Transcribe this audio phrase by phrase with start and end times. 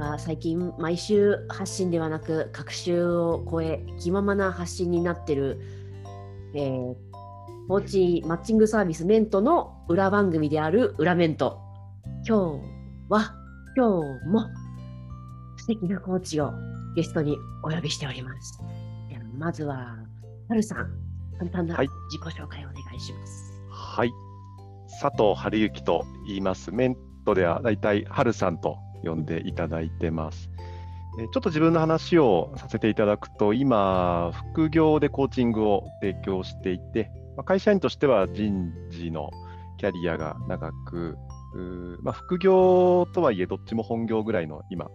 [0.00, 5.60] か最近毎週発信ではなく各週を超え気ままな発信になってる、
[6.54, 6.94] えー、
[7.68, 11.60] コーチマッチングサービスメントの裏番組である裏メント
[12.26, 12.62] 今日
[13.10, 13.34] は
[13.76, 14.40] 今日も
[15.58, 16.50] 素敵なコーチを
[16.96, 18.58] ゲストにお呼びしております。
[19.38, 19.96] まずは
[20.48, 20.90] はるさん
[21.38, 23.54] 簡単な自己紹介をお願いします。
[23.70, 24.10] はい。
[25.00, 26.72] 佐藤春之と言います。
[26.72, 30.50] メントではだいたいはるさんと呼んでいただいてます。
[31.18, 37.10] ちょっと自分の話をさせていただくと、今、副業でコーチングを提供していて、
[37.44, 39.30] 会社員としては人事の
[39.78, 41.16] キャリアが長く、
[42.02, 44.88] まあ、副業とはいえ、どっちも本業ぐらいの今、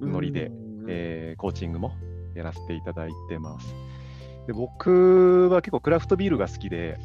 [0.00, 0.50] ノリで、
[0.88, 1.92] えー、コーチングも
[2.34, 3.74] やらせていただいてます。
[4.46, 6.98] で僕は結構クラフトビールが好きで、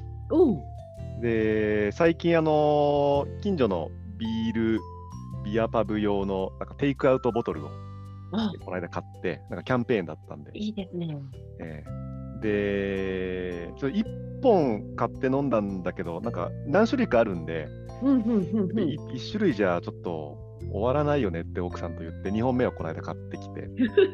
[1.22, 4.80] で最近あの、近所のビール
[5.52, 7.70] ビアパブ用のなんかテイクアウトボトルを
[8.66, 10.52] この間買って、なんかキャンペーンだったんで。
[10.54, 11.18] いいですね。
[11.60, 17.68] えー、で、ちょ1本買って飲んだんだけど、なんか何種類かあるんで、
[18.04, 20.38] 1種類じゃちょっと
[20.72, 23.70] 終わらないよねって奥さんと言って、2本目をこの間買ってきて、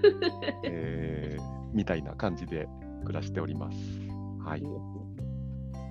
[0.65, 1.43] えー、
[1.73, 2.67] みたいな感じで
[3.05, 3.77] 暮らしております。
[4.45, 4.63] はい。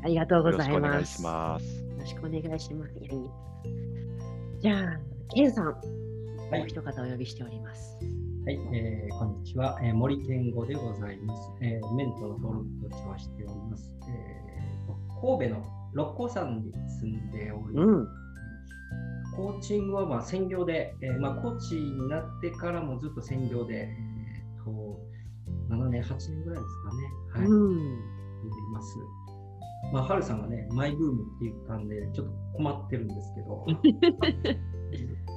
[0.05, 0.71] ありがとうございます。
[0.71, 1.85] よろしくお願いします。
[1.85, 2.95] よろしくお願いします。
[4.61, 5.73] じゃあ、ケンさん、も
[6.53, 7.99] う一方お呼びしております。
[8.45, 11.51] はい、えー、こんにちは、えー、森健吾でございます。
[11.63, 13.95] えー、メントの登録としてはしております。
[14.09, 15.65] えー、神戸の
[15.95, 17.89] 六甲山に住んでおります。
[17.89, 18.09] うん
[19.35, 25.01] コーチングはまあ専業で、えーまあ、コーチになってからもずっと専業で、えー、と
[25.71, 28.99] 7年、8年ぐらいですかね、はい、うん、います。
[29.91, 33.67] まあ、ハルさんがね、マイブームって言ったんで、ちょっと困ってるんですけど、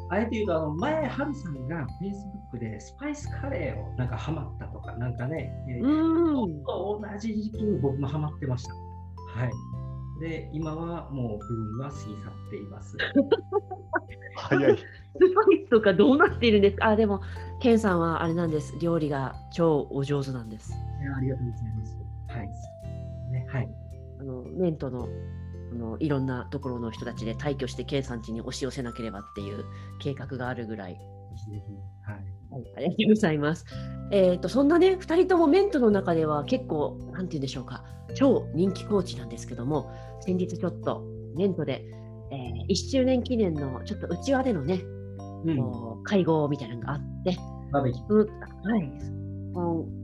[0.10, 8.74] あえて言うと、あの前、ハルさんが Facebook でスパイスカレーをなんかハマったとか、なんかね、えー、と同じ時期に僕もハマってました。
[9.40, 9.52] はい。
[10.22, 12.14] で、今はもうブームは過ぎ去っ
[12.50, 12.98] ています。
[14.36, 14.78] 早い。
[14.78, 14.82] ス
[15.20, 16.90] パイスとかどうなっているんですか？
[16.90, 17.22] あ、でも、
[17.62, 18.78] ケンさんはあれなんです。
[18.80, 20.74] 料理が超お上手なんです。
[20.74, 21.98] ありがとうございます。
[22.28, 22.48] はい。
[23.32, 23.70] ね、はい。
[24.20, 25.08] あの、メントのあ
[25.76, 29.66] のいろんなところの人たちで退去して計算地に押し寄せなければっていう
[30.00, 30.98] 計画があるぐらい。
[32.52, 33.66] はい、ありがとうございます。
[34.12, 37.84] えーと、そんなね2人ともメントの中では結構なんて言うんでしょうか。
[38.16, 39.92] 超人気コーチなんですけども
[40.22, 41.04] 先日ちょっと
[41.36, 41.84] メントで、
[42.32, 44.82] えー、1周年記念のちょっと内輪でのね、
[45.46, 45.52] う
[46.00, 47.38] ん、会合みたいなのがあって、
[47.72, 47.94] はい、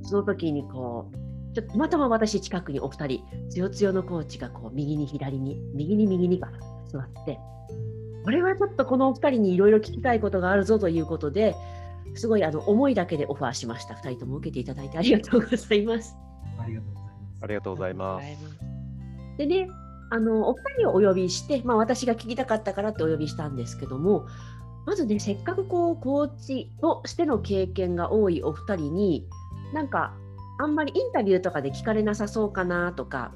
[0.03, 6.49] その時にこうちょっとたまたま私近くにお二人、つよつよのコーチがこう右に左に、右に右にが
[6.87, 7.39] 座って、
[8.23, 11.55] これはちょっとこのお二人にいろいろ聞きたいことがあるぞということで、
[12.15, 13.95] すごいあの思いだけでオファーしました。
[13.95, 16.15] 二人とも受けていただいてありがとうございます。
[16.59, 17.43] ありがとうございます。
[17.43, 19.37] ありがとうございます。
[19.37, 19.69] でね、
[20.09, 24.27] あのお二人をお呼びして、まあ、私が聞きたかったからってお呼びしたんですけども、
[24.85, 29.27] まずね、せっかくこうコーチとしての経験が多いお二人に、
[29.73, 30.13] なんか
[30.61, 33.33] あんまりインタビューとかで聞かれなさそうかなとか、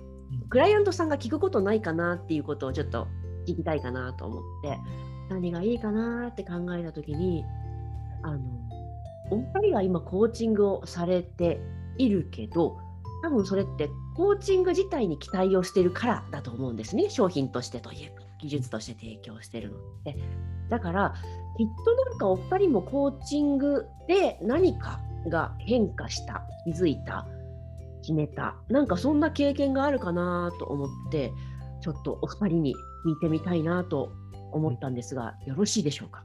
[0.50, 3.08] クライアントさんが聞くことないかなっていうことをちょっと
[3.48, 4.78] 聞きたいかなと思って
[5.30, 7.44] 何がいいかなって考えた時に
[8.24, 8.40] あの
[9.32, 11.60] お二人が今コーチングをされて
[11.98, 12.78] いるけど
[13.24, 20.18] 多分それってコーチング自体に期待をしてるからだと思うんですね商品としてというか技術として提供してるのって。
[20.70, 21.14] だから
[21.58, 25.00] きっとなんかお二人もコーチングで何か
[25.30, 27.26] が変化した気づいた
[28.02, 31.32] 決めたなんかそんな経験があるかなと思って
[31.82, 32.76] ちょっとお二人に
[33.06, 34.12] 聞いてみたいなと
[34.52, 36.24] 思ったんですがよろしいでしょうか？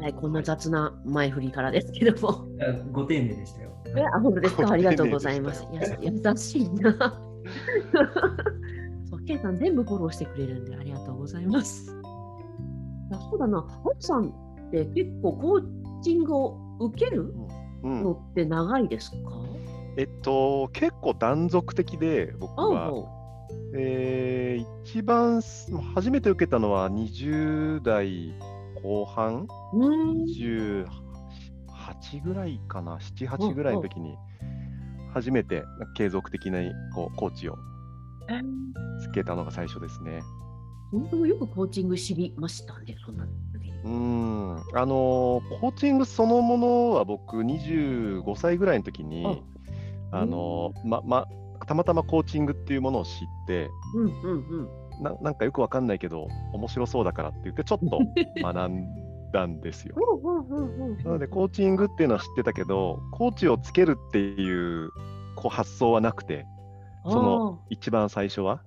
[0.00, 2.46] はい、こんな雑な前振りからですけども。
[2.92, 3.70] ご丁寧でしたよ。
[3.96, 4.70] え、あ、本当ですか？
[4.70, 5.66] ありがとうございます。
[5.72, 6.92] や優しいな。
[9.08, 11.86] そう、ケイさん全部フォローしてくれるんでありがとうございます。
[11.86, 11.92] そ
[13.36, 14.32] うだな、ハルさんっ
[14.70, 15.62] て結構コー
[16.02, 17.34] チングを受ける？
[17.82, 22.92] のって長いですか、うん、えっと、結構断続的で、僕は。
[23.76, 25.42] えー、一番
[25.94, 28.32] 初めて受けたのは20代
[28.82, 30.86] 後半、28
[32.24, 34.16] ぐらいかな、7、8ぐらいの時に、
[35.12, 35.64] 初めて
[35.96, 36.60] 継続的な
[36.94, 37.56] こうコーチを
[39.02, 40.22] つけたのが最初ですね。
[40.90, 43.26] 本当よくコーチング知りましたね、そんな
[43.84, 44.56] うん。
[44.74, 49.42] あのコーチングそのものは僕25歳ぐらいの時に
[50.10, 51.26] あの、まま、
[51.66, 53.10] たまたまコーチングっていうものを知っ
[53.46, 57.98] て、うんうんうん、ななんかよくわかんないけど面白そうだからって言ってちょっと
[58.40, 59.04] 学ん
[59.34, 59.96] たんですよ。
[61.04, 64.90] なのでコーチングっていうのは知ってたけどコーチをつけるっていう
[65.34, 66.46] こう発想はなくて
[67.04, 68.62] その一番最初は？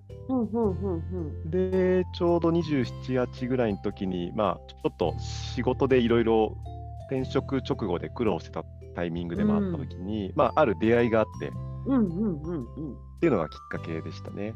[1.46, 6.58] でちょうど278ぐらいの時にまあちょっと仕事でいろいろ
[7.10, 8.64] 転職直後で苦労してた
[8.96, 11.50] タイミングでもあった時に、うん、まあ、ある出会いがあって、っ
[13.20, 14.56] ていうのがきっかけでしたね。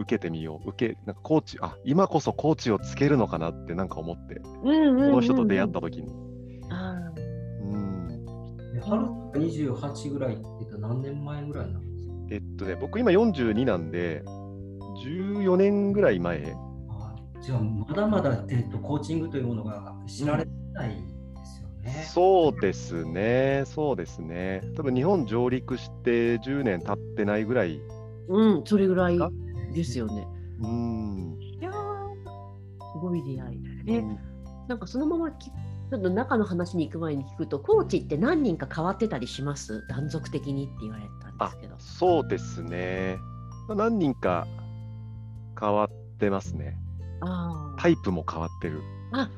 [0.00, 0.70] 受けてみよう。
[0.70, 6.08] 受けなんかコーチあ今こそコーチをつけるのかなってなんか思って、この人と出会った時に。
[6.08, 9.02] うん、春
[9.34, 11.87] 28ぐらいって言ったら何年前ぐらいなんですか
[12.30, 14.22] えっとね僕今42なんで
[15.04, 16.54] 14年ぐらい前。
[16.90, 21.18] あじゃあまだまだ、えっと、コーチングというものが知られてない、うん
[22.04, 24.62] そうですね、そうですね。
[24.76, 27.80] 多分日本上陸して10年経ってないぐらい。
[28.28, 29.18] うん、それぐらい
[29.72, 30.26] ですよね。
[30.60, 31.38] うん。
[31.60, 31.78] いやす
[33.00, 33.60] ごい出会い。
[33.86, 34.18] え、うん、
[34.68, 35.50] なんかそのままき
[35.90, 39.86] ちょっと中の話に行く前に聞くと、コーチって何人か変わってたりします？
[39.88, 41.74] 断続的にって言われたんですけど。
[41.78, 43.16] そうですね。
[43.74, 44.46] 何人か
[45.58, 46.76] 変わってますね。
[47.20, 48.82] あタイプも変わってる。
[49.12, 49.30] あ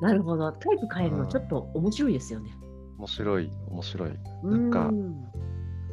[0.00, 0.52] なるほど。
[0.52, 2.50] タイプ変えるのちょっと面白いですよね。
[2.98, 4.10] 面白い、面白い。
[4.44, 4.90] なんか、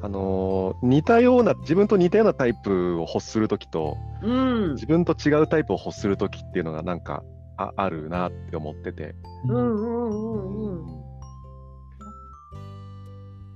[0.01, 7.23] あのー、似たような、自分と似たようなタイプを欲するときと、うん、自分と違うタイプを欲するときっていうのがなんか
[7.57, 9.15] ああるなって思ってて。
[9.47, 10.87] うんうんうんうん。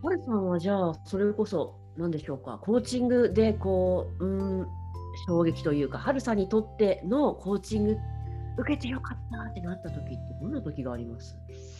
[0.04, 4.68] ハルさんはじゃあ、それこそ、何でしょうか、コーチングでこう、うん、
[5.28, 7.98] 衝撃というか、ハルさんにとってのコーチング
[8.60, 11.36] 受けてよかったってなった時ってどんな時があります？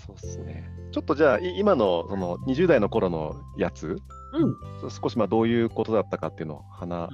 [0.06, 0.64] そうですね。
[0.92, 3.98] ちょっとじゃあ今のその20代の頃のやつ、
[4.34, 7.10] うん、少しまあどういうことだったかっていうのを話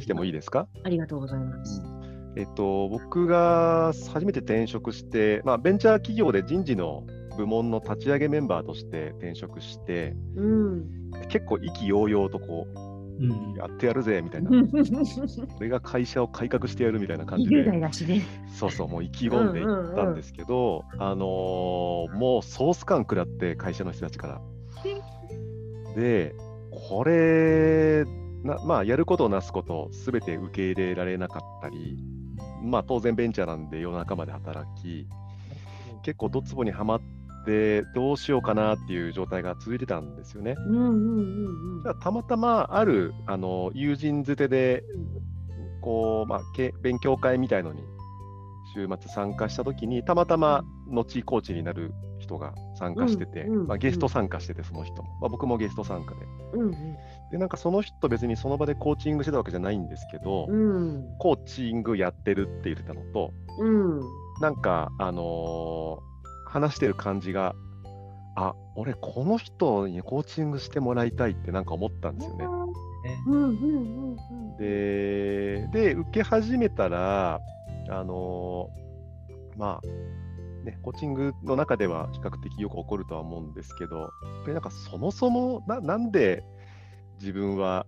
[0.00, 0.68] してもいいですか？
[0.84, 1.82] ありがとうございます。
[2.36, 7.04] えっと、僕が初めて転職して、まあ、ベンチャー企業で人事の
[7.36, 12.90] 部門の立ち上げメンバーとして転職して、うん、結構意気揚々とこう
[13.58, 14.50] やってやるぜみたいな、
[15.58, 17.62] 俺が会社を改革してやるみたいな感じで、ね、
[18.56, 24.40] そうそう、もう意気込んでいったんですけど、あのー、もうソース感食らって、会社の人たちから。
[25.94, 26.34] で、
[26.70, 28.04] これ、
[28.42, 31.98] なまあ、やることなすこと、すべて受け入れられなかったり、
[32.62, 35.06] まあ、当然ベンチャーなんで夜中まで働き、
[36.02, 40.56] 結構ドツボにはまって、でどうしようかなっていう状態が続いてたんですよね。
[41.82, 44.84] じゃあたまたまあるあの友人づてで
[45.80, 46.40] こう、まあ、
[46.82, 47.82] 勉強会みたいのに
[48.74, 56.26] 週末参加した時にたまたま後コーチになる人が参加してて、まあ、ゲスト参加しててその人も、まあ、僕もゲスト参加で。
[56.52, 56.74] うんうん、
[57.30, 64.00] でなんかその人別にその場でコーチングしてたわけじゃないんですけど、うん、コーチングやってるって言ってたのと、うん、
[64.40, 66.10] なんかあのー
[66.50, 67.54] 話してる感じが、
[68.34, 72.46] あ俺、この人にコーチングしてもらいたいってなんか思ったんですよね。
[74.58, 77.40] でで、受け始めたら、
[77.88, 84.08] あのー、まあ、ね、コーチングの中では比較的よく起こるとは思うんですけど、やっ
[84.42, 86.42] ぱりなんかそもそもななんで
[87.20, 87.86] 自分は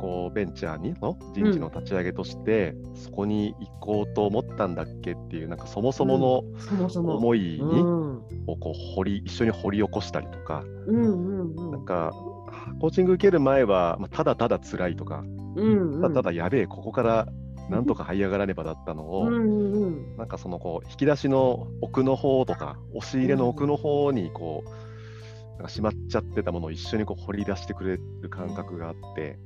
[0.00, 6.42] こうベンチャーにの人事の立ち上げとして、うん、そこに行こうと思ったんだっけっていうなんかそもそもの
[7.02, 12.12] 思いに、をこう掘り一緒に掘り起こしたりとか、なんか
[12.80, 15.22] コーチング受ける前は、まあ、ただただ辛いとか、
[15.56, 17.28] うんうん、ただただやべえここから
[17.68, 24.89] なんとか這い上がらねばだったのを、うんうん、なんかそのこう引き出しの奥の方とか押し入れの奥の方にこう、
[25.60, 29.38] なんかしまっちゃってたものを一緒にこう掘り出してくれる感覚があって、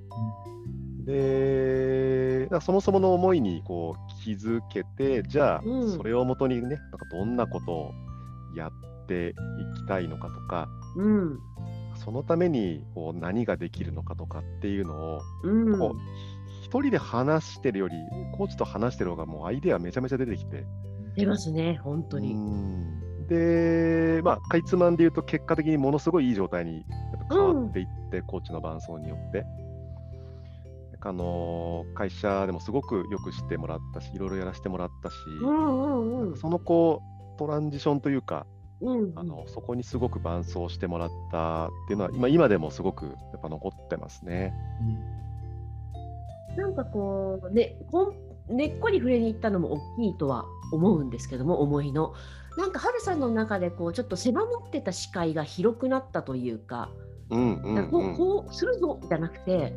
[1.04, 5.62] で、そもそもの思いにこう気づけて、じゃあ、
[5.96, 6.80] それをもとにね、なんか
[7.10, 7.92] どんなことを
[8.56, 9.34] やってい
[9.82, 11.40] きたいのかとか、うん、
[11.96, 16.00] そのためにこう何ができるのかとかっていうのを、うん、こう
[16.62, 17.96] 一人で話してるより、
[18.36, 20.64] コーチと話してる方がもうアイデアめちゃめちゃ出てきて。
[21.16, 22.36] 出ますね、本当に。
[23.28, 26.84] で、まあ、かいつまんで言うと、結果的にものすごいいい状態に
[27.30, 29.44] 変わっていって、うん、コーチの伴走によって。
[31.06, 37.02] あの会社でもすごくよくしてもらったしいろいろやらせてもらったし、うんうんうん、そのこ
[37.36, 38.46] うトランジションというか、
[38.80, 44.54] うんうん、あのそこにすごく伴走してもらったっていうのは今今でもすごくやっぱ残ってますね。
[46.54, 48.14] うん、なんかこうねこん
[48.48, 52.14] 根っこに触れに行ったのも大きいとは思うんですけども思いの。
[52.56, 56.90] なんか春さんの中でこうちょっと狭まってた視界が広くなったというか、
[57.30, 59.74] うんうんうん、こうこうするぞじゃなくて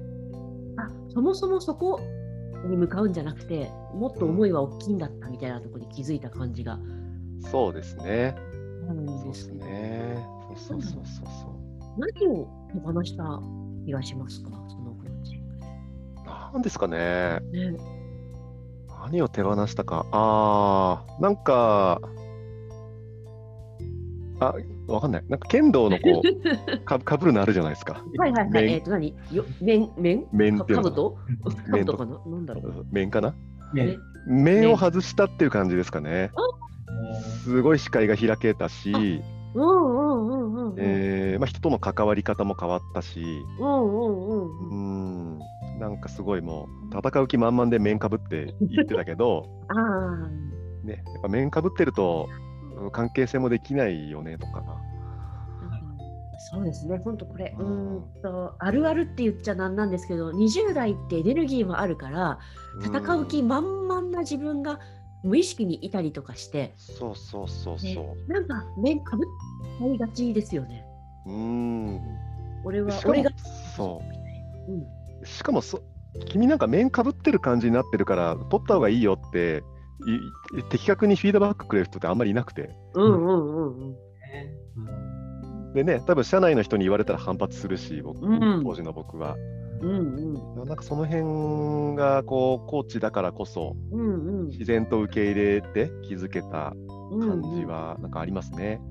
[0.77, 1.99] あそもそもそこ
[2.67, 6.77] に向かうんじゃなくてもっと思いは大きいんだったみたいなところに気づいた感じが
[7.51, 8.35] そうですね。
[8.87, 10.25] そうですね。
[10.55, 11.67] そうそうそうそう。
[11.97, 13.23] 何を手放した
[13.85, 15.39] 気がしますか、そのコーチ。
[16.25, 17.39] なんですかね。
[17.51, 17.77] ね、
[18.87, 20.05] 何を手放したか。
[20.11, 22.01] ああ、なんか、
[24.39, 24.53] あ、
[24.87, 25.23] わかんない。
[25.27, 28.03] なんか剣道のこう、 かかぶるのあるじゃないですか。
[28.17, 28.49] はいはいはい。
[28.51, 29.15] 面えっ、と何？
[29.31, 31.11] よ面面か面っていうのかぶと？
[31.11, 31.77] か。
[31.79, 32.19] ととかな？
[32.25, 32.85] なんだろう。
[32.91, 33.33] 面かな？
[33.73, 36.31] ね面を外したっていう感じですかね。
[37.43, 38.91] すごい視界が開けたし、
[39.55, 40.75] うんうんうんうんうん。
[40.77, 43.21] えーまあ、人との関わり方も変わったし、
[43.59, 45.37] うんうんううん。
[45.37, 45.39] ん、
[45.79, 50.85] なんかすごいもう、戦う気満々で面かぶって言ってたけど、 ああ。
[50.85, 52.46] ね、やっぱ面かぶってると、うん
[52.91, 54.81] 関係性もできないよねとかな。
[56.39, 62.39] そうですね、本当これ、ううんんとあるあるって言っちゃなんなんですけど、20代ってエネルギーもあるから、
[62.83, 64.79] 戦う気ん満々な自分が
[65.23, 67.91] 無意識にいたりとかして、そうそうそうそう。
[67.91, 69.27] ねなんか面かぶっ
[69.79, 70.85] ちゃいがちですよね。
[71.25, 72.01] うん。
[72.63, 73.31] 俺は俺が。
[73.75, 74.01] そ
[74.67, 74.71] う。
[74.71, 75.25] うん。
[75.25, 75.81] しかもそ、
[76.27, 79.76] 君なんか面かぶってる感じになってるから、取った方がいいよって、い
[80.69, 82.69] 的確にフィードバックくれる人ってあんまりいなくて。
[82.93, 85.73] うんうんうんうん。
[85.73, 89.35] でね、多分社内の人に言われたら反発するし、僕うん当時の僕は。
[89.79, 90.33] うん
[90.65, 93.99] なんかその辺がこうコーチだからこそうん。
[93.99, 94.47] うんうん。
[94.47, 96.73] 自然と受け入れて気づけた
[97.11, 98.81] 感じうんはなんかありますね。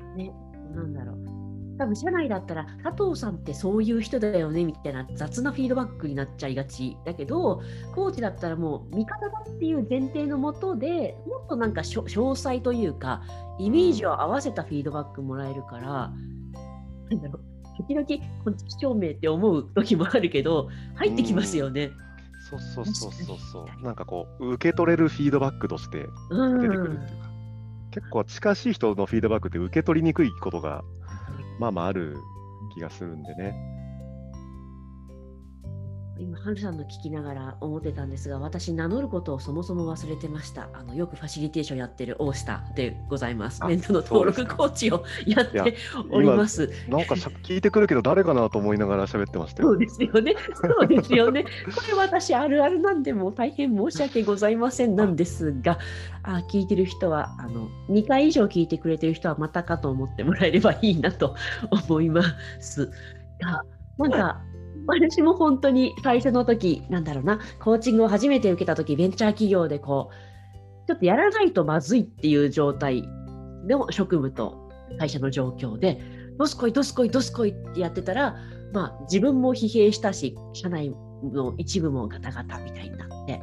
[0.00, 0.16] うん。
[0.16, 0.32] ね、
[0.74, 1.33] なんだろう。
[1.78, 7.62] 多分社内だったら佐藤さんってそういう人だよねみたいな雑なフィードバックになっちゃいがちだけど
[7.94, 13.22] コーチだったらもう味方だっていう前提のもとでもっとなんか詳細というか
[13.58, 16.12] イメージを合わせたフィードバックもらえるから、
[17.10, 18.06] なんだろう時々
[18.44, 21.90] こっち証明って思う時もあるけど入ってきますよね。
[22.50, 23.84] そうそうそうそうそう。
[23.84, 27.28] なんかこう受け取れるフィードバックとしてうん出てくるっていうか、
[27.90, 30.82] 結構近しい人のフィードバックって受け取りにくいことが
[31.58, 32.18] まあまあある
[32.72, 33.73] 気がするんでね。
[36.18, 40.68] 今、ハルさんの聞きながら思ってたんですが、私、名乗ることをそもそも忘れてました。
[40.72, 43.64] あのよくファシリテーションやってる大下でございます。
[43.64, 45.74] あメントの登録コーチをやって
[46.10, 46.70] おります。
[46.88, 49.70] なんか聞いてくるけど誰かなと思いながら喋ってましたよ。
[49.70, 50.36] そうですよね。
[50.54, 51.42] そうですよね。
[51.42, 51.48] こ
[51.88, 55.78] れ私あるあるなんでもう大変申し訳ございませんなんですが、
[56.22, 61.34] あ聞いてる人はあの2回以上聞いてくれてる人はまたかと思ってもらえればいいなと
[61.88, 62.22] 思いま
[62.60, 62.86] す
[63.40, 63.64] が、
[63.98, 64.40] なんか
[64.86, 73.02] 私も本当に最初の時なんだろうな、コーチングを初めて受けた時ベンチャー企業でこうちょっとやらないとまずいっていう状態
[73.66, 76.00] の職務と会社の状況で、
[76.38, 78.36] どすこい、どすこい、どすこいってやってたら、
[78.72, 80.90] まあ、自分も疲弊したし、社内
[81.22, 83.40] の一部もガタガタみたいになって、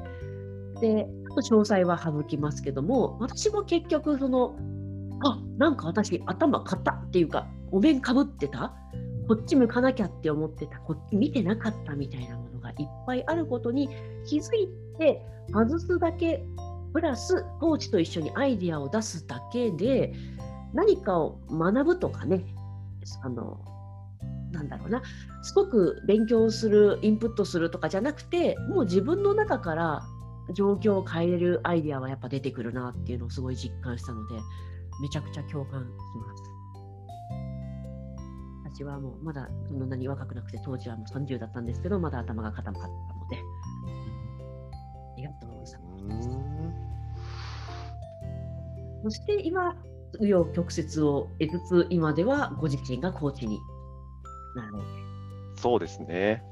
[0.81, 4.55] で、ちょっと詳細は省きますけども、私も結局、その、
[5.23, 8.73] あなんか私、頭硬っていうか、お面かぶってた、
[9.27, 12.75] こっち向かなきゃって思ってた、こっち見てなかったみたいなものがいっ
[13.05, 13.89] ぱいあることに
[14.25, 15.21] 気づいて、
[15.53, 16.43] 外すだけ、
[16.93, 20.13] プラス、コーチと一緒にアイディアを出すだけで、
[20.73, 22.43] 何かを学ぶとかね、
[23.23, 23.59] あの、
[24.51, 25.01] なんだろうな、
[25.43, 30.03] すごく勉強する、インプットするとかじゃなくて、もう自分の中から
[30.53, 34.35] 状況を変えるアイディアはやっぱ出てくるなっていうのをすごい実感したので、
[35.01, 35.85] めちゃくちゃ共感し
[36.27, 36.50] ます。
[38.73, 42.93] 私はもうまだそんなに若くなくて、当時はもう30だったんですけど、まだ頭が固まったの
[43.29, 43.37] で、
[45.13, 46.29] ありがとうございます。
[49.03, 49.75] そして今、
[50.19, 53.59] 紆余曲折を得つつ、今ではご自身がコーチに
[54.55, 54.73] なる。
[55.57, 56.43] そうですね。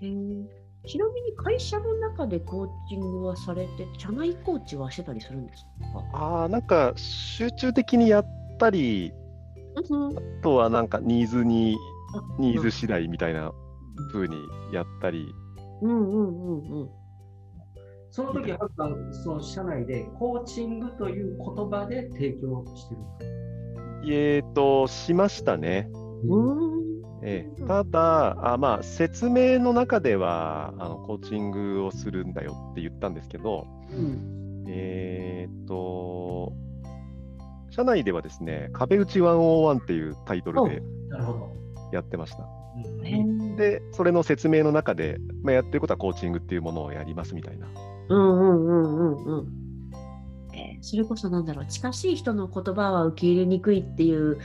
[0.00, 5.64] ちなみに会社の中でコーチングはされて、社内コーチはしてたりするんです
[6.12, 6.18] か？
[6.18, 8.26] ああ、なんか集中的にやっ
[8.58, 9.27] たり、うん
[9.76, 11.76] あとはなんかニーズに、
[12.14, 13.52] あニーズ次第みたいな
[14.12, 14.36] 風に
[14.72, 15.26] やったり、
[15.82, 16.80] うんうんうん。
[16.82, 16.88] うん。
[18.10, 23.00] その時、はるさん、その社内でコーチングという言葉で提供してる
[24.10, 25.90] えーと、しましたね。
[26.26, 26.78] うん。
[27.22, 27.62] ええ。
[27.66, 34.64] ただあ、まあ、説明の中ではあのコーチングをするんだよって言ったんですけど、うん。
[34.68, 36.52] えーと、
[37.78, 40.82] 社内ではですね、壁打ち101っていうタイトルで。
[41.92, 42.44] やってました。
[43.56, 47.68] で、それの説明の中で、まあ、やってることはコーチングっていうものをやりますみたいな。
[48.08, 49.48] うんうんうんうんうん。
[50.54, 54.38] えーそれこそなんだろう、近しい人の言葉は受け入れにくいっていう、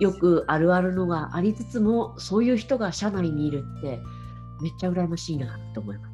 [0.00, 4.00] よくあるあるのがありつつも、そういう人が社内にいるって、
[4.60, 6.11] めっちゃ羨ましいなと思います。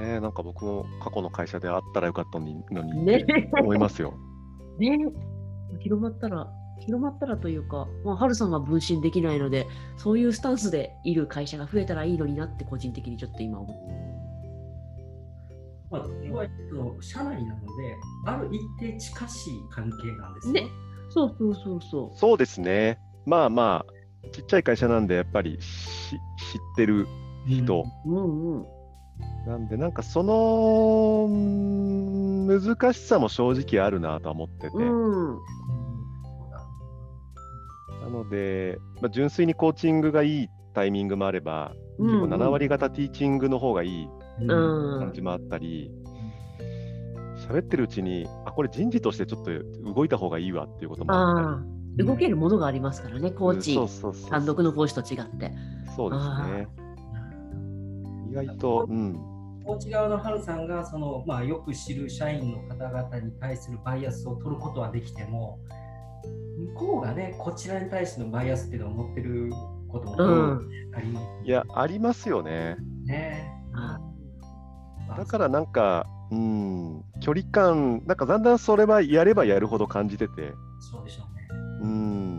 [0.00, 3.24] ねなんか僕も過去の会社であったらよかったのにのにね
[3.60, 4.14] 思いますよ。
[4.78, 4.98] ね
[5.78, 9.66] 広まったら、広まったらというか、まあ、春さんは分身できないので、
[9.96, 14.20] そういうスタンスでいる会社が増えたらいいのになって、個人的にちょっと今思って。
[15.90, 20.62] まあ、とはいえその社内なので、ある一定近しい関係なんですね。
[20.62, 20.68] ね
[21.10, 22.98] そうそうそうそそうですね。
[23.26, 26.18] まあまあ、ちっちゃい会社なんで、やっぱりし知っ
[26.76, 27.06] てる
[27.46, 28.10] 人、う。
[28.10, 28.79] うんうん。
[29.46, 35.38] なんで、なんかそのうん難しさも正直あるなとは思ってて、うん。
[38.02, 44.08] なので、まあ、純粋にコーチングがいいタイミングもあれば、うん結構7割方ティーチングの方がいい
[44.40, 45.90] うん感じもあったり、
[47.46, 49.50] 喋ってるうちに、あ、これ人事としてちょっと
[49.94, 51.64] 動いた方がいいわっていうこともあった
[51.98, 52.06] り。
[52.06, 53.76] 動けるものがありますからね、コーチ。
[54.30, 55.52] 単独の講師と違って。
[55.96, 56.68] そうですね。
[58.30, 59.14] 意外と、うん。
[59.64, 65.58] コーチ側のハルさんがその、まあ、よく知る社員の方々に対するバイアスを取ることはできても
[66.74, 69.50] 向こうがねこちらに対してのバイアスっていうのを持ってる
[69.88, 70.70] こともうん。
[70.94, 72.76] ありますいや、ありますよね。
[73.04, 73.52] ね。
[73.74, 73.98] あ
[75.16, 81.48] だからなんか、うん、距離感、なんかだんだんそれはやればやるほど感じてて、そうでしょうね。
[81.82, 82.38] うん、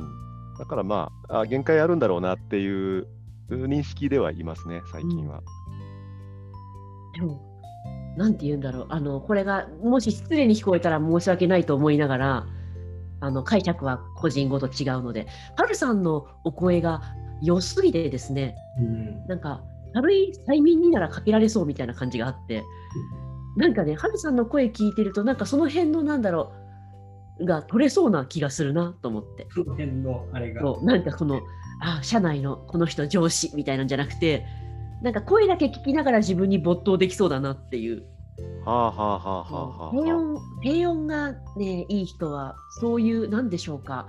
[0.58, 3.08] だからまあ、あ限界あるんだろうなっていう
[3.50, 5.42] 認識ではいますね、最近は。
[7.14, 7.42] でも、
[8.18, 12.48] なんて言うんだろう、あの、これが、もし失礼に聞こえたら申し訳ないと思いながら、
[13.22, 17.02] あの、解釈は個人ごと違うので、ハルさんのお声が
[17.42, 19.64] 良すぎてですね、うんなんか、
[19.94, 22.64] 軽い催眠にならかけられそうみたいな感じがあって、
[23.58, 26.54] なんかね、ハルさんの声聞いてると、なんかその辺のなんだろ
[27.40, 29.48] う、が取れそうな気がするなと思って。
[29.50, 30.62] その辺のあれが。
[30.62, 31.42] そうなんかこの、
[31.82, 34.46] あ、社内のこの人上司みたいなんじゃなくて、
[35.02, 38.04] なんか声だけ聞きながら自分に没頭できそうだなっていう。
[38.66, 44.08] はあはあはあはあはあ低音低音がね、いい人は、そういう、なんでしょうか、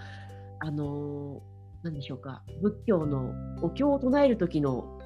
[0.60, 5.00] あのー、なんでしょうか、仏教のお経を唱える時の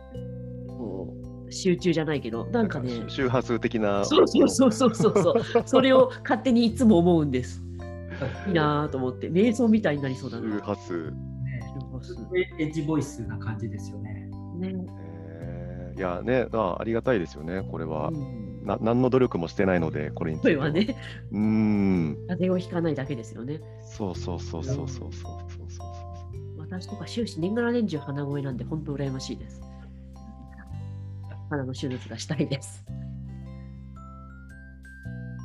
[0.69, 1.15] こ
[1.49, 4.05] う集中じゃないけど、なんかね、周波数的な。
[4.05, 7.63] そうそうそうそうそうそう、 それを勝手にいつも思うんです。
[8.49, 10.57] いいなぁと思って、瞑想みたいになりそうだな。
[10.57, 11.11] 周波数。
[11.11, 12.15] ね周波数
[12.59, 14.29] エッジボイスな感じですよね。
[14.59, 15.06] ねえー
[15.97, 18.09] いやねあ、ありがたいですよね、これは。
[18.09, 20.97] うんな何の努力もしてないので、これについて声はね、
[21.31, 22.17] うーん。
[22.29, 23.61] 風邪をひかないだけですよね。
[23.81, 26.59] そうそうそうそうそうそうそうそうそう。
[26.59, 29.63] 私とか終始年がら年中鼻声なんで本当羨ましいです。
[31.49, 32.85] 鼻の手術がしたいです。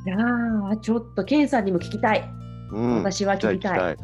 [0.04, 2.28] いやーちょっとケンさんにも聞きたい。
[2.72, 3.96] うん、私は聞きたい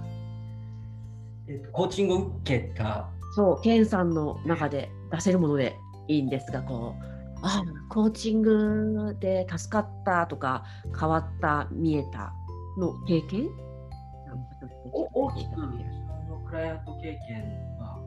[1.48, 5.74] えっとコーチングを受けたそう、ケンさんの中で出せるもので
[6.08, 7.04] いいんですが、こう、
[7.42, 10.64] あコーチングで助かったとか、
[10.98, 12.32] 変わった、見えた
[12.78, 13.48] の経験？
[14.92, 15.84] 大きく聞いていただける？
[16.10, 17.42] あのクライアント経験
[17.78, 17.98] は、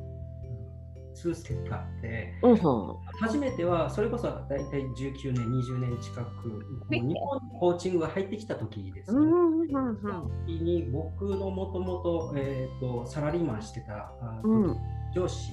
[1.10, 7.16] うん、数ステップあってうんほ初めてはそれこそ大体19年20年近く日本に
[7.60, 9.18] コーチングが入ってきた時ですね。
[9.20, 14.12] ううんうんに僕のもともとえーとサラリーマンしてた
[15.14, 15.52] 上司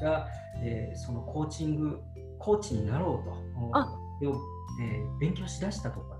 [0.00, 0.26] が、
[0.62, 2.00] えーそのコーチング
[2.38, 3.78] コーチになろうと。
[3.78, 3.86] あ。
[4.20, 4.34] よ
[4.80, 6.16] えー勉強しだしたところ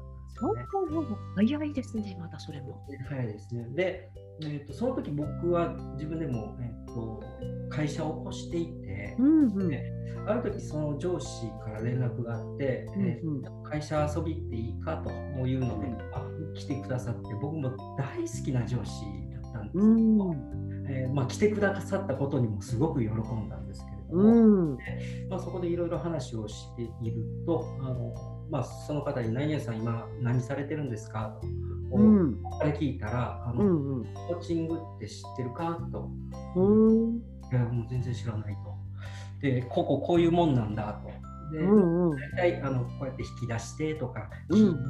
[0.55, 2.87] なん早いですね、またそれも。
[3.09, 3.67] 早いですね。
[3.75, 4.11] で、
[4.43, 7.23] えー、とその時僕は自分でも、えー、と
[7.71, 9.69] 会社を起こしていてう、んうん。
[9.69, 9.93] ね
[10.27, 13.37] ある時その上司から連絡があって、えーうん。
[13.37, 15.11] うん会社遊び行っていいかと
[15.47, 15.99] いうので、うん。
[16.15, 16.23] あ
[16.55, 19.03] 来てくださって僕も大好きな上司
[19.43, 24.79] だったんですけど、うんえーまあ、来てくださったことにもすごく喜んだんですけれども、うん
[25.29, 28.15] まあ、そこでいろいろ話をしているとあの、
[28.51, 31.47] まあ、その方に「何々さん今何されてるんですか?」と。
[31.93, 35.79] うんあれ聞いたらあの、うんうんコーチングって知ってるか？
[35.93, 36.11] と。
[36.57, 38.75] うんいや、もう全然知らないと。
[39.41, 41.09] で、こここういうもんなんだと。
[41.57, 44.87] で、うんうん大体あのこうやって引き出してとか、うん聞いてとか、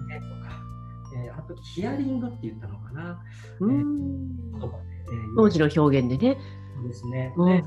[1.27, 3.23] えーあとヒアリングって言ったのかな？
[3.61, 4.96] うん言葉で、えー
[5.37, 6.39] 当時の表現でね。
[6.77, 7.33] そうですね。
[7.37, 7.63] うんで、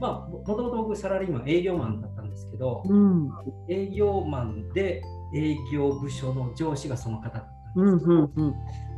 [0.00, 3.30] まあ、もともと僕サラリーマン、営業マンだったんですけど、うん
[3.68, 5.02] 営業マンで
[5.34, 8.30] 営業部署の上司がその方だったうんんですよ。
[8.34, 8.54] うんうん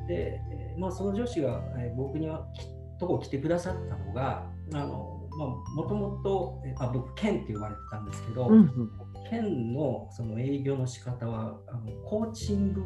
[0.07, 2.67] で、えーまあ、その上司が、えー僕にはき
[2.99, 8.91] とこ来てくださったのが、あのまあ、もともと、えーあ僕、ケンって言われてたんですけど、うんうん
[9.31, 12.85] ケンのその営業の仕方はあのコーチング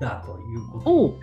[0.00, 1.14] だということ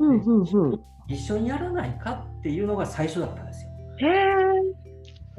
[0.00, 3.70] おうんうんうん一緒にやらないかっていうのが最初だったんですよ。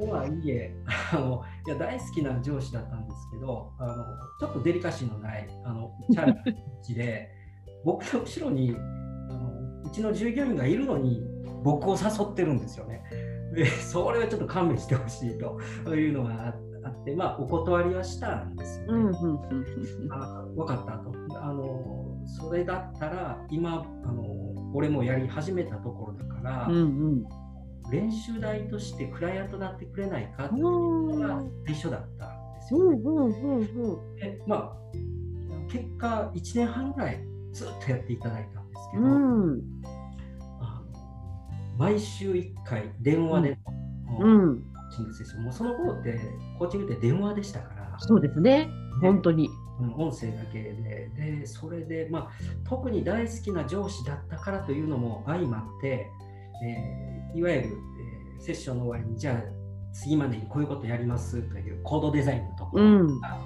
[0.00, 0.74] とはいえ
[1.12, 4.04] あのいや大好きな上司だったんですけどあの
[4.40, 6.34] ちょっとデリカシーのないあのチャー
[6.82, 7.28] ジで
[7.84, 8.74] 僕の後ろに
[9.30, 11.22] あのうちの従業員がいるのに
[11.62, 13.02] 僕を誘ってるんですよね。
[13.54, 15.58] でそれはちょっと勘弁してほしいと
[15.94, 16.54] いうのが
[16.84, 19.18] あってまあお断りはしたんですよね。
[20.10, 24.24] あ分かったとあのそれだったら今あの
[24.74, 27.24] 俺もやり始めたところだから、うんうん。
[27.90, 32.96] 練習台としてクライアントになってくれないかっていうのが最初だったんですよ、ね。
[34.16, 34.80] でまあ
[35.68, 37.20] 結果1年半ぐらい
[37.52, 39.60] ずっとやっていただいたんですけど、うん、
[40.60, 40.82] あ
[41.72, 43.58] の毎週1回電話で、
[44.20, 45.44] うん、コーチングセッション。
[45.44, 46.20] もうその頃って
[46.58, 49.48] コーチングって電話でしたからそうですね本当に。
[49.96, 52.30] 音声だけででそれで、まあ、
[52.68, 56.06] 特に大好きな上司だったからというのも相まって、
[56.62, 57.68] えー、いわゆる、
[58.38, 59.42] えー、セッションの終わりにじゃあ
[59.94, 63.40] 次までにこういうことやりますというコードデザインのところが、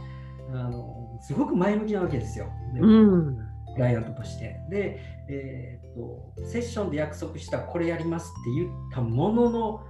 [0.48, 2.46] うん、あのすごく前向きなわけですよ。
[2.80, 3.38] うん
[3.74, 4.56] クライアントとして。
[4.70, 9.80] で、えーと、とセッションで約束したこれやりますって言ったものの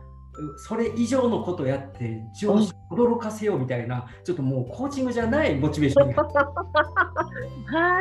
[0.57, 6.25] それ以上のことやって上司驚かせようみたいなちょっともうコーチングじゃないモチベーションが。
[6.25, 6.31] は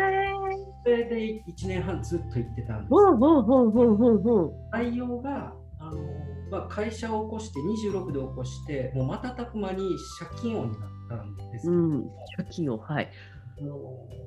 [0.10, 0.64] い。
[0.84, 2.92] それで1年半ずっと言ってたんです。
[4.72, 5.98] 内容があの、
[6.52, 12.04] まあ、会社を起こして26で起こしてもう瞬く間に借金王になったんですうん、
[12.38, 13.10] 借金王はい。
[13.60, 13.78] あの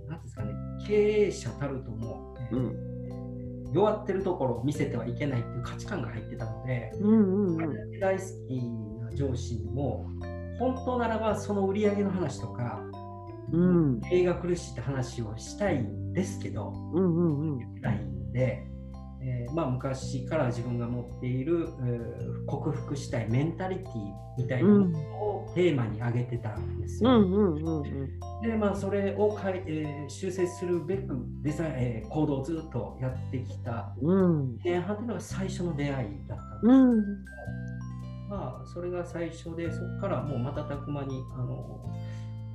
[0.09, 0.53] なんですかね
[0.87, 2.96] 経営者たるとも、うん
[3.73, 8.61] 弱ってるところを見せてはいけないっていう価値観が入ってたので、うんうんうん、大好き
[9.03, 10.07] な上司にも
[10.59, 12.81] 本当ならばその売り上げの話とか、
[13.53, 18.67] うん、映画苦しいって話をしたいんですけど、うんうんうん、ないんで、
[19.29, 23.89] えー、まあ、昔から自分が持っている、えー、克服したいメンタリティ
[24.39, 27.83] みたいなものをテーマに挙げてたんですよ。
[28.43, 33.93] でまあそれをかい、えー、修正するべくデザイン、えー、行動をずっとやってきた。
[34.63, 36.61] 前半というのが最初の出会いだったんです。
[36.61, 37.25] けど、うん、
[38.29, 41.91] まあそれが最初でそこからもう瞬く間にあの、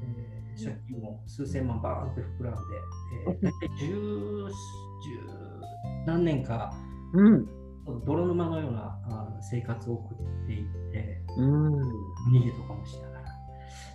[0.03, 2.59] えー、借金も数千万バーンって膨らんで、
[3.27, 5.70] えー、 大体10 10
[6.05, 6.73] 何年か、
[7.13, 7.47] うん、
[8.05, 8.97] 泥沼のような
[9.41, 11.81] 生活を送っていって、うん、
[12.31, 13.21] 逃げとかもしながら。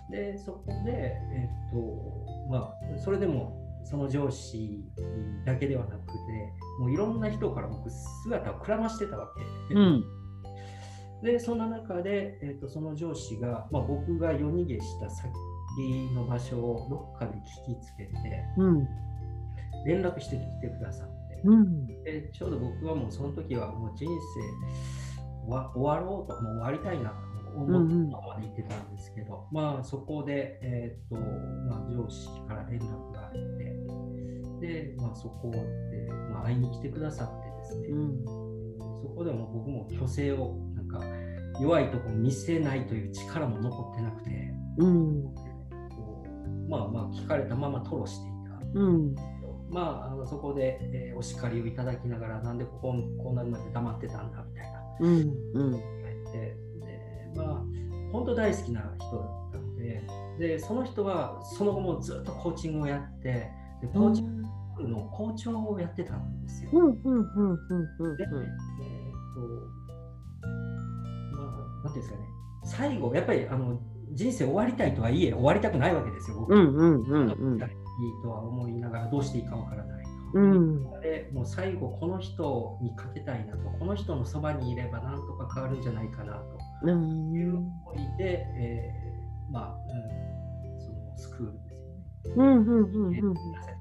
[0.09, 4.83] で、そこで、えっと、まあ、それでも、その上司
[5.45, 6.13] だけではなくて、
[6.79, 7.89] もういろんな人から僕、
[8.23, 9.29] 姿をくらましてたわ
[9.69, 9.75] け。
[9.75, 10.03] うん、
[11.23, 15.31] で、そんな中で、えっと、その上司が、まあ、僕が夜逃げした先
[16.13, 17.31] の場所をどっかで
[17.67, 18.13] 聞きつけて、
[18.57, 18.87] うん、
[19.85, 21.16] 連絡してきてくださって。
[21.43, 24.11] うん、でちょうど僕はもうその時はもう人生
[25.47, 27.17] 終わろうともう終わりたいなと
[27.57, 31.19] 思ったまで言ってたんですけど、うんうん、まあそこで、えーと
[31.69, 33.77] まあ、上司から連絡があって
[34.59, 38.25] で、まあ、そこで、まあ、会いに来てくださってですね、うん、
[39.01, 41.01] そこでも僕も虚勢をなんか
[41.61, 45.23] 弱いとこ見せないという力も残ってなくて、うん、
[46.69, 48.31] まあまあ聞かれたまま吐露してい
[48.73, 48.79] た。
[48.79, 49.15] うん
[49.69, 54.81] まあ、あのそこで、えー、お叱りをいただきながら、なんでこここうなるまで黙ってたんだみたいな。
[54.99, 55.71] うんうん、
[56.31, 56.57] で
[57.35, 57.61] まあ、
[58.11, 60.01] 本当大好きな人だったので
[60.39, 63.51] で、その人はその後もずっとコーチングをやって、
[63.81, 64.43] でコーチン
[64.77, 66.71] グの校長をやってたんですよ。
[66.71, 67.01] で、えっ、ー、と、
[71.35, 71.43] ま
[71.83, 72.23] あ、なんていうんですかね、
[72.63, 73.79] 最後、やっぱりあの
[74.13, 76.55] 人生終わりたいとはいえ、終わりたくないわけですよ、僕。
[76.55, 80.09] うんうんうんうんいいとは思いながらどうしていいかわからないと。
[80.33, 83.69] うん、でもう最後この人にかけたいなと。
[83.69, 86.89] この人のそばにいればなんとか変わるんじゃないかなと。
[86.89, 92.35] いう思いで、えー、まあ、うん、そのスクールですよね。
[92.35, 93.33] うんうんうんうん、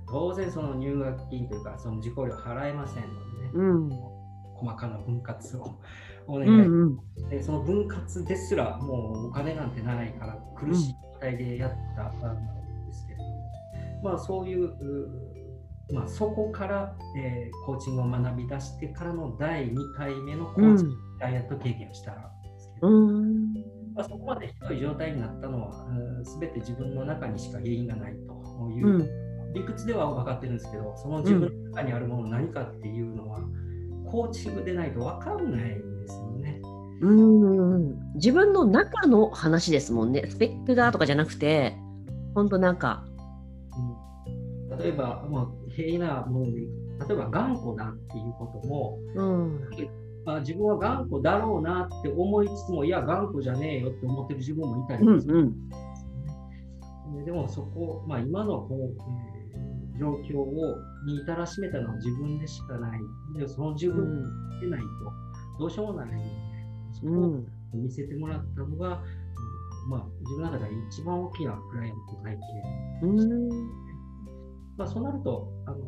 [0.09, 3.91] 当然その入学金というかその受講料払えませんのでね、うん、
[4.55, 5.79] 細かな分割を
[6.27, 12.56] お願い、うんうん、でその分割ですらもうお金なんてないから苦しい状態でやった、うん
[14.07, 14.73] まあ、そういう
[15.93, 23.55] まあ、そこから、えー、コーチングを学び出してからの第2回目のコーチングダイエット経験をしたんですけど、うん。
[23.95, 25.87] まあ、そこまでひどい状態になったのは、
[26.25, 33.41] すべて自分の中にしか原因がないという、うん、理屈では分かってるんですけど、その自分の中にあるもの何かっていうのは、
[34.11, 36.61] コーチングでないと分かんないんですよね。
[37.01, 38.15] うん。
[38.17, 40.27] 自分の中の話ですもんね。
[40.29, 41.77] スペックだとかじゃなくて、
[42.35, 43.07] 本当なんか
[44.79, 49.61] 例えば、まあ、平易なもので例えば頑固だっていうことも、うん、
[50.27, 57.25] あ自分は頑固だろうなって思いつつも、いや、頑固じゃねえよって思ってる自分もいたりするんですね。
[57.25, 63.01] でもそこ、まあ、今のこの、えー、状況をに至らしめたのは自分でしかない。
[63.39, 64.07] でその自分を
[64.61, 64.87] 見ないと
[65.61, 66.25] どうしようもないので、
[66.93, 69.03] そこを見せてもらったのが、
[69.89, 72.39] まあ、自分の中では一番大きなクライアント体
[73.03, 73.86] 験でした、ね。
[74.77, 75.79] まあ、そうなると、あの、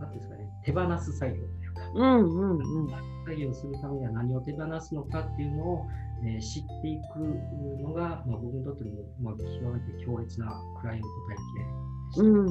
[0.00, 2.90] なんですかね、手放す作業というか、うんうんうん、
[3.24, 5.86] 作業するためには何を手放すのかっていうのを、
[6.24, 11.66] えー、知っていくのが、まあ、僕にとっても、まあ、極めて強烈なクライアント体験
[12.06, 12.22] でした。
[12.22, 12.46] うん。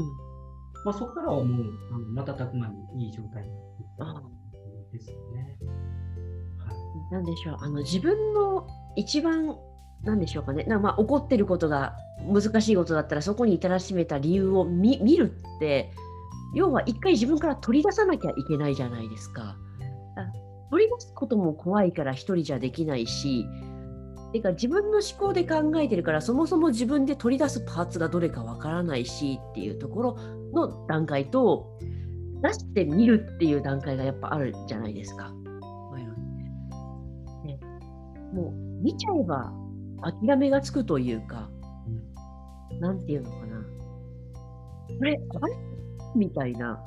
[0.86, 3.50] まあ、そこからはもう、あの瞬く間にいい状態に
[3.98, 4.34] なって
[4.94, 5.58] ですよね。
[6.58, 9.58] はい、なんでしょう、あの自分の一番
[10.04, 11.96] なんでしょうかね、なまあ、怒ってることが
[12.28, 15.92] 難しいことだったらそこに至らしめた理由を見るって
[16.54, 19.58] 要は一回自分から取り出さなきゃいけないじゃないですか。
[20.70, 23.46] 取り出すことも怖いから一人じゃできないし、
[24.34, 30.18] てか自分の思考で考えてるからそもそも自分で取り出すパーツがどれかわからないしっていうところ
[30.52, 31.80] の段階と
[32.42, 35.32] 出してみるっていう段階がやっぱあるじゃないですか。
[37.46, 37.60] ね、
[38.34, 39.54] もう見ちゃえば
[40.04, 41.50] 諦めがつくというか、
[42.80, 43.64] なんていうのかな。
[44.98, 45.54] これ、これ？
[46.16, 46.80] みたいな、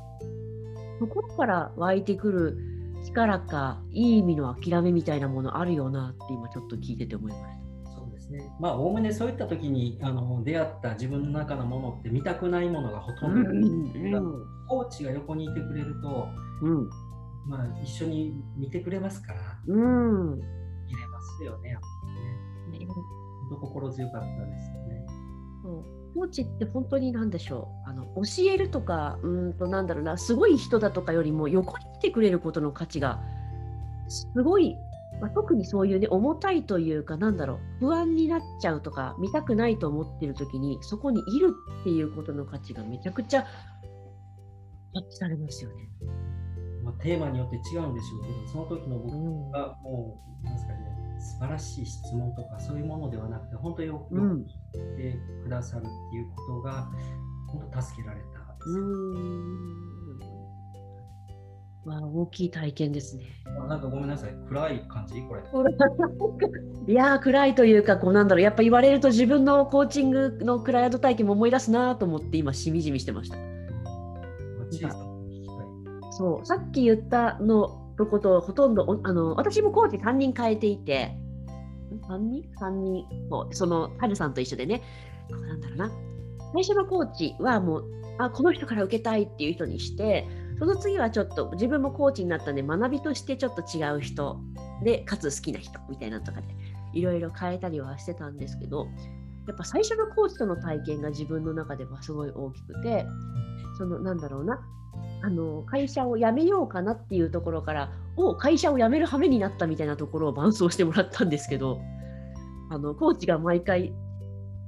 [1.01, 2.59] ところから湧いてくる
[3.05, 7.45] 力か、いい意味の諦めみたいなものあるよなって今ちょっと聞いてて思いまし
[7.85, 7.91] た。
[7.93, 8.49] そうですね。
[8.61, 16.29] まあ、おおむねそういった時にあの出会った自分の中のものって見たくないものがほとんど、うんうん、コーチが横にいてくれると、
[16.63, 16.89] うん、
[17.47, 20.43] まあ、一緒に見てくれますから、うん、見
[20.97, 21.96] れますよね、やっぱり
[23.47, 23.53] ね。
[23.53, 25.07] ね本当心強かったですよね。
[25.65, 33.21] うんコーチって本当に何でしょうあの教えるとかうんとなんだろうなすごい人だとかよりも横に来てくれることの価値が
[34.09, 34.77] すごい、
[35.21, 43.47] まあ、特にそういうね重たいというかなんだろう不安になっちゃうとか見たくないと思ってる時にそこにいるっていうことの価値がめちゃくちゃ
[44.95, 45.91] 発揮されますよね。
[46.83, 49.11] まあ、テーマによって違うんでしょうけどその時の僕
[49.51, 50.96] がもう、うん、なんですかね
[51.27, 56.89] 素晴らしい質問とかそういうものではなくて本当によく聞いてくださるっていうことが、
[57.53, 58.27] うん、本当助けられた。
[58.27, 60.47] です
[61.87, 63.27] まあ、大きい体験ですね。
[63.69, 65.23] なんかごめんなさい、暗い感じ？
[65.23, 65.43] これ。
[66.93, 73.39] いや暗いというか、こうなんだろう、やっぱ言われると自分のコーチングのクライアント体験も思い出すなと思って今、しみじみしてました。
[76.11, 81.17] そう、さっき言ったのとことほとんどあの私もコーチ3人変えていて。
[82.09, 83.07] 3人 ?3 人。
[83.31, 83.55] そう。
[83.55, 84.83] そのハルさんと一緒でね。
[85.31, 85.91] なんだろうな。
[86.53, 87.85] 最初のコーチはもう
[88.19, 90.27] あこの人から受けたいっていう人にして
[90.59, 94.41] その次はちょっと自分もコーチになったんで学びとしてちょっと違う人。
[94.85, 95.79] でかつ好きな人。
[95.89, 96.49] みたいなとかで
[96.93, 98.89] いろいろ変えたりはしてたんですけど
[99.47, 103.07] やっぱ最初のコーチとの体験が自分の中ではすごい大きくて
[103.77, 104.61] そのなんだろうな。
[105.23, 111.81] あの会社を辞めようかなっていうところからを会社を辞める羽目になったみたいなところを伴走してもらったんですけど
[112.71, 113.93] あのコーチが毎回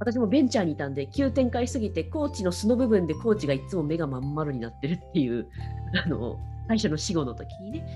[0.00, 5.48] 私もベンチャーにいたんで急展開すぎてコーチの素の部分でコーチがいつも目がまん丸になってるっていう
[6.04, 7.86] あの最初の死後の時にね。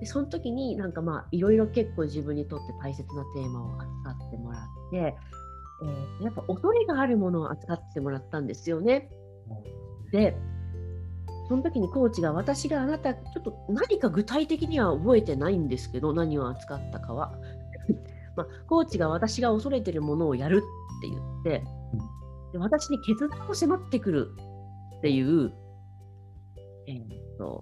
[0.00, 9.08] でその時になんかまあいろいろ結構自分にとって大切なテーマを扱ってもらって、えー、やっぱ恐れがあるものを扱ってもらったんですよね。
[10.12, 10.36] で
[11.48, 17.32] その時にコーチが私があなたちょっと何か具体的には覚えてないんですけど何を扱ったかは、
[18.36, 20.62] まあ、コーチが私が恐れてるものをやる
[20.98, 21.64] って言って
[22.52, 24.30] で私に決断を迫ってくる
[24.98, 25.52] っていう、
[26.88, 27.60] えー、っと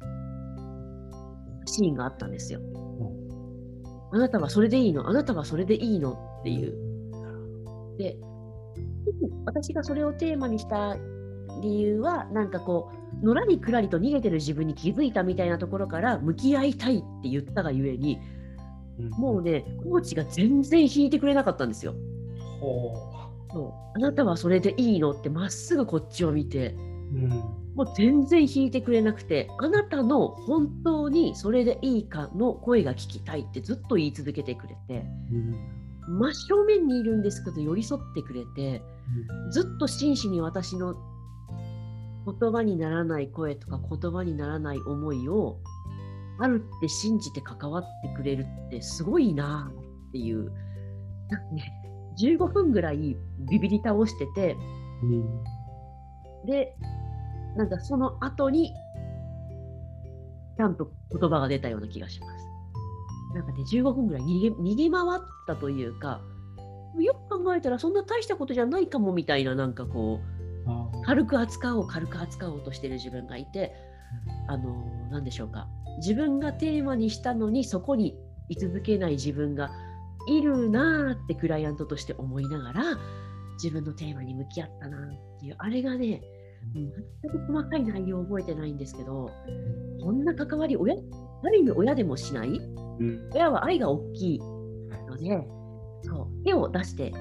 [1.67, 2.61] シーンがあったんですよ。
[4.13, 5.09] あなたはそれでいいの？
[5.09, 6.13] あなたはそれでいいの？
[6.41, 6.75] っていう。
[7.99, 8.17] で
[9.45, 10.97] 私がそれをテーマにした
[11.63, 12.91] 理由はなんかこ
[13.23, 18.19] うのらりくらりと逃げてる自分に気づいたみたいなところから向き合いたいって言ったがゆえに、
[18.99, 21.95] うん、もうねコーチが全然引いてくれなかったんですよ。
[22.61, 22.93] ほ
[23.51, 23.53] う。
[23.53, 23.73] そう。
[23.97, 26.75] あなたはそれでいいのってまっすぐこっちを見て、
[27.13, 27.29] うん、
[27.75, 35.05] もう全然引いてくれなくてあなたの本当にそれでいいかの声が聞きたいってずっと言い続けてくれて、
[36.09, 38.83] うん、真正面にいるんですけど寄り添ってくれて、
[39.51, 40.95] ずっと真摯に私の
[42.25, 45.59] 言葉にならない声とか言葉にならない思いを
[46.39, 49.71] あるって信じて関わってくれるってすごいな
[50.09, 50.51] っていう
[51.29, 51.73] なんかね
[52.21, 53.17] 15分ぐらい
[53.51, 54.57] ビビり倒してて、
[55.03, 56.75] うん、で
[57.57, 58.73] なんかその後に
[60.57, 62.45] ちゃんと言葉が出たような気がします。
[63.35, 66.21] なんかね、15分ぐらい逃げ逃げ回ったというか、
[67.01, 70.34] よく考えたらそんな大したことじゃないかもみたいな、なんかこう、
[71.05, 73.75] 軽く扱おう、軽く扱おうとしてる自分がいて、
[74.49, 78.17] あのー、なんでしょうか、自分がテーマにしたのに、そこに
[78.49, 79.71] 居続けない自分が
[80.29, 82.85] いるなーってクライアントとして思いながら、
[83.63, 86.23] 自分のテーマに向き合ったなっていう、あれがね、
[86.73, 86.91] 全
[87.31, 89.31] く細かい内容を覚えてないんですけど、
[90.03, 92.53] こんな関わり親、ある意味親でもしない、う
[93.05, 95.47] ん、親は愛が大きいので、
[96.03, 97.13] そう手を出して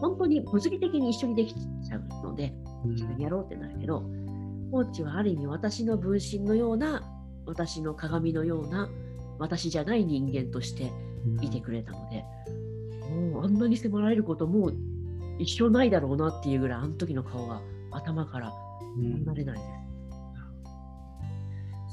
[0.00, 2.52] 本当に物理的に一緒にできちゃうので、
[2.94, 4.02] 一緒にやろうってなるけど、
[4.70, 7.02] コーチはある意味私の分身のような、
[7.46, 8.88] 私の鏡のような、
[9.38, 10.90] 私じゃない人間として
[11.42, 12.24] いてくれたので、
[13.32, 14.70] もうあんなに迫られることも
[15.38, 17.60] 一生ないだろうなっていうぐらい、あの時の顔が
[17.90, 18.52] 頭から
[19.24, 19.89] 離れないです。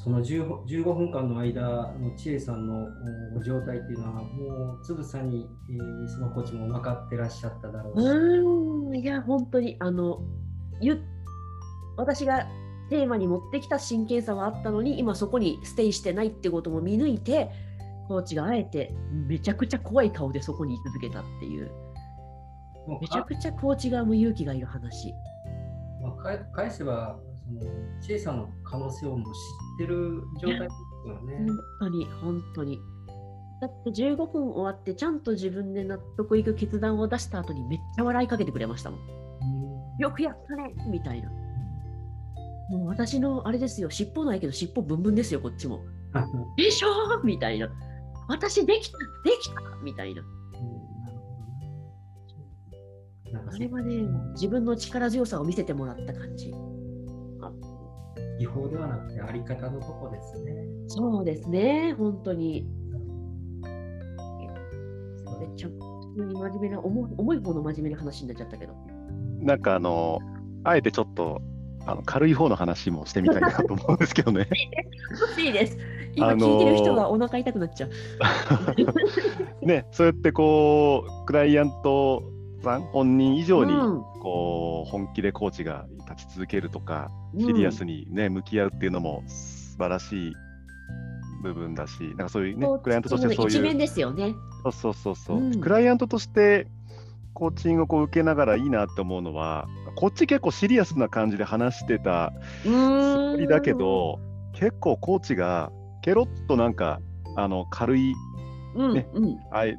[0.08, 1.62] その 15, 15分間の間
[2.00, 2.88] の千恵さんの
[3.44, 8.08] 状態っていうのは、もうつぶさに、えー、そのコーチも分かってらっしゃっただろうし。
[8.08, 10.22] うんいや、本当に、あの、
[10.80, 11.04] ゆ
[11.98, 12.48] 私が
[12.90, 17.52] テーマに持ってきた真剣さはあったのに、今そこにステイしてないってことも見抜いて、
[18.08, 21.70] コーチがあえてめちゃくちゃ怖い顔でそこに居続けたっていう。
[23.02, 25.14] めちゃくちゃコーチ側も勇気がいる話。
[26.02, 29.38] まあ、返せばその小さな可能性をもう知
[29.84, 31.38] ってる状態ですよね。
[31.38, 32.80] 本当に本当に。
[33.62, 39.00] だって15分終わってちゃんと自分で納得いく決断を出した後にめっちゃ笑いかけてくれましたもん。
[39.00, 41.30] んよくやったねみたいな。
[42.70, 45.80] もう私のあれですよ、尻尾ないけど尻尾ブンブンですよ、こっちも。
[46.58, 47.70] でしょみたいな。
[48.28, 50.22] 私できた、できたみたいな。
[53.50, 56.54] あれはね、自分の力強さを見せてもらった感じ。
[58.40, 60.66] 違法ではなくて、あり方のとこですね。
[60.88, 62.68] そうですね、本当に。
[65.40, 68.74] めっちゃ普通に真面目な重、重い方の真面目な話になっちゃったけど。
[69.40, 70.20] なんかあの、
[70.64, 71.42] あえてちょっと
[71.88, 74.48] あの軽い方の話もしてみたいなと思うんですけどね。
[75.38, 75.78] いいです。
[76.16, 77.90] 今聞いてる人がお腹痛くなっちゃう。
[79.66, 82.24] ね、そうやってこうクライアント
[82.68, 83.74] さん本人以上に
[84.22, 90.34] こう、本気でコーチが立ち続けるとか、シリアスにね向き合うっていうのも素晴らしい
[91.44, 94.36] 部分だし、なんかそういうねクライアントとしてそういう一面ですよね。
[94.64, 96.68] そうそうそうそう、うん、クライアントとして
[97.34, 104.20] コーチングをこう受けながらいいなって思うのは、こっち結構シリアスな感じで話してたつもりだけど、
[104.54, 107.00] 結構コーチがケロッとなんか
[107.36, 108.14] あの軽い、
[108.76, 109.24] ねうん。
[109.24, 109.38] うん、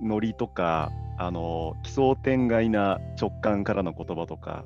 [0.09, 4.65] ノリとかあの奇想天外な直感からの言葉とか、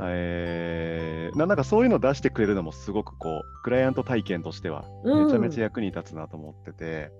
[0.00, 7.10] えー、ななんかそういうのを出してくれるのもすごくこうクライアント体験としてはめちゃめちゃ役に立つなと思ってて、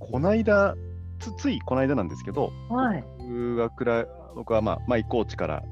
[0.00, 0.76] うん、この間
[1.18, 5.62] つついこの間なんですけど、はい、僕がくら僕は、まあ、マイコーチから、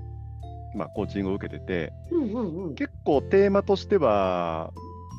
[0.74, 4.72] まあ、コーチングを受けてて、うんうんうん、結構テーマとしては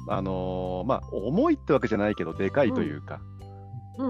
[0.10, 3.20] あのー、まあ、重いってわけじゃないけどでかいというか、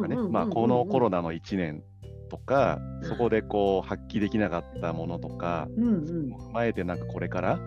[0.08, 1.84] ねまあ、このコロナの1年
[2.28, 7.60] とか、そこでこう発揮できなかったものとか、うんうん、踏まえてなんかこれから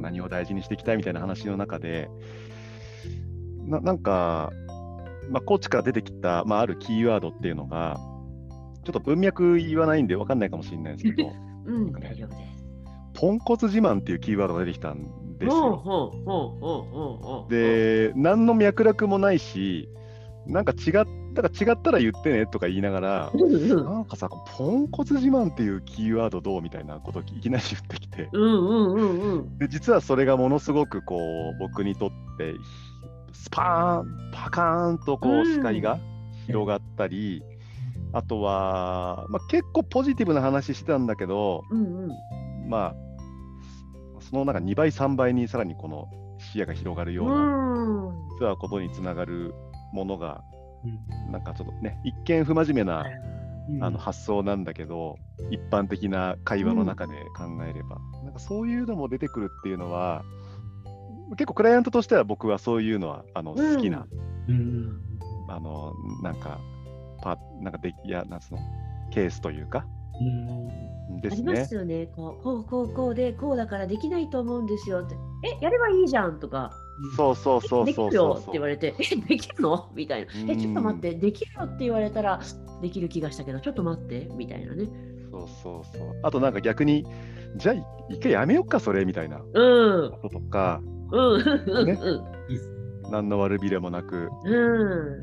[0.00, 2.08] 何を大事にしていきたいみたいな話の中で、
[3.66, 4.52] ななんか
[5.30, 7.96] まあ、コーチから出てきた、まあ、あるキーワードっていうのが、
[8.84, 11.30] ちょっと文脈言わないんで分かんないかもしれないですけど、
[11.66, 12.64] うん、大丈夫です。
[13.14, 17.46] ポンコツ自慢っていうキーワードが出てきたんですよ。
[17.48, 19.88] で、何の脈絡もないし、
[20.46, 28.28] なんか違ったら違ったら言ってねとか言いながら、なんかさ、ポンコツ自慢っていうキーワードどうみたいなことをいきなり言ってきて、
[29.58, 32.54] で実はそれがものすごくこう僕にとって
[33.32, 35.98] スパーン、パカーンとこう視界が
[36.46, 37.42] 広がったり、
[38.10, 42.94] うん、あとは、まあ、結構ポジティブな話してたんだけど、うんうん、まあ、
[44.20, 49.54] そのなんか2倍、3倍にさらにこの視野が広がるような、実はことにつながる
[49.92, 50.42] ものが、
[51.30, 53.06] なんかちょっとね、一見不真面目な、
[53.80, 55.16] あの発想なんだけど、
[55.50, 60.24] 一般的な会話の中で考えれば、なんかそういうのも出てくるっていうのは、
[61.36, 64.06] 結構クライアントとしては僕はそういうのはあの好きな、
[64.48, 65.00] うん、
[65.48, 65.92] あの
[66.22, 66.58] なんか
[67.22, 68.60] パなんかでいやなんつうの
[69.12, 69.86] ケースというか、
[70.20, 71.52] うん、ですね。
[71.52, 72.06] ありますよね。
[72.06, 76.72] こうこうこうこうでこうだからできないと思うんですよってえやればいいじゃんとか。
[77.16, 79.90] そうそうそうできるよって言われて、え、できるの？
[79.94, 80.32] みたいな。
[80.52, 82.40] え、ちょっと待って、できるよって言われたら
[82.82, 84.88] できる気がしたけど、ちょっと待ってみたいなね。
[85.30, 86.20] そうそうそう。
[86.22, 87.06] あとなんか逆に、
[87.56, 87.74] じゃあ
[88.10, 89.38] 一回やめよっか、それみたいな。
[89.38, 89.44] こ
[90.22, 90.80] ととか、
[91.12, 91.44] うん。
[91.86, 91.98] ね、
[93.10, 95.20] 何の悪びれもなく、うん、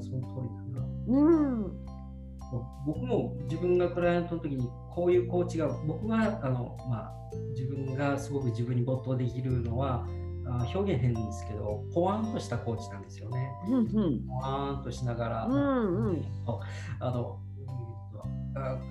[0.00, 0.86] その通りだな。
[1.08, 1.12] う
[1.60, 1.72] ん。
[2.86, 7.12] 僕も自分がクライアントの時にこういうコーチが僕があの、まあ、
[7.50, 10.06] 自分がすごく自分に没頭できるのは
[10.46, 13.50] あ表現変ですけどポワンとしたコーチなんですよね。
[13.68, 14.26] うんうん。
[14.26, 16.24] ポワンとしながら、うんうん
[17.00, 17.40] あの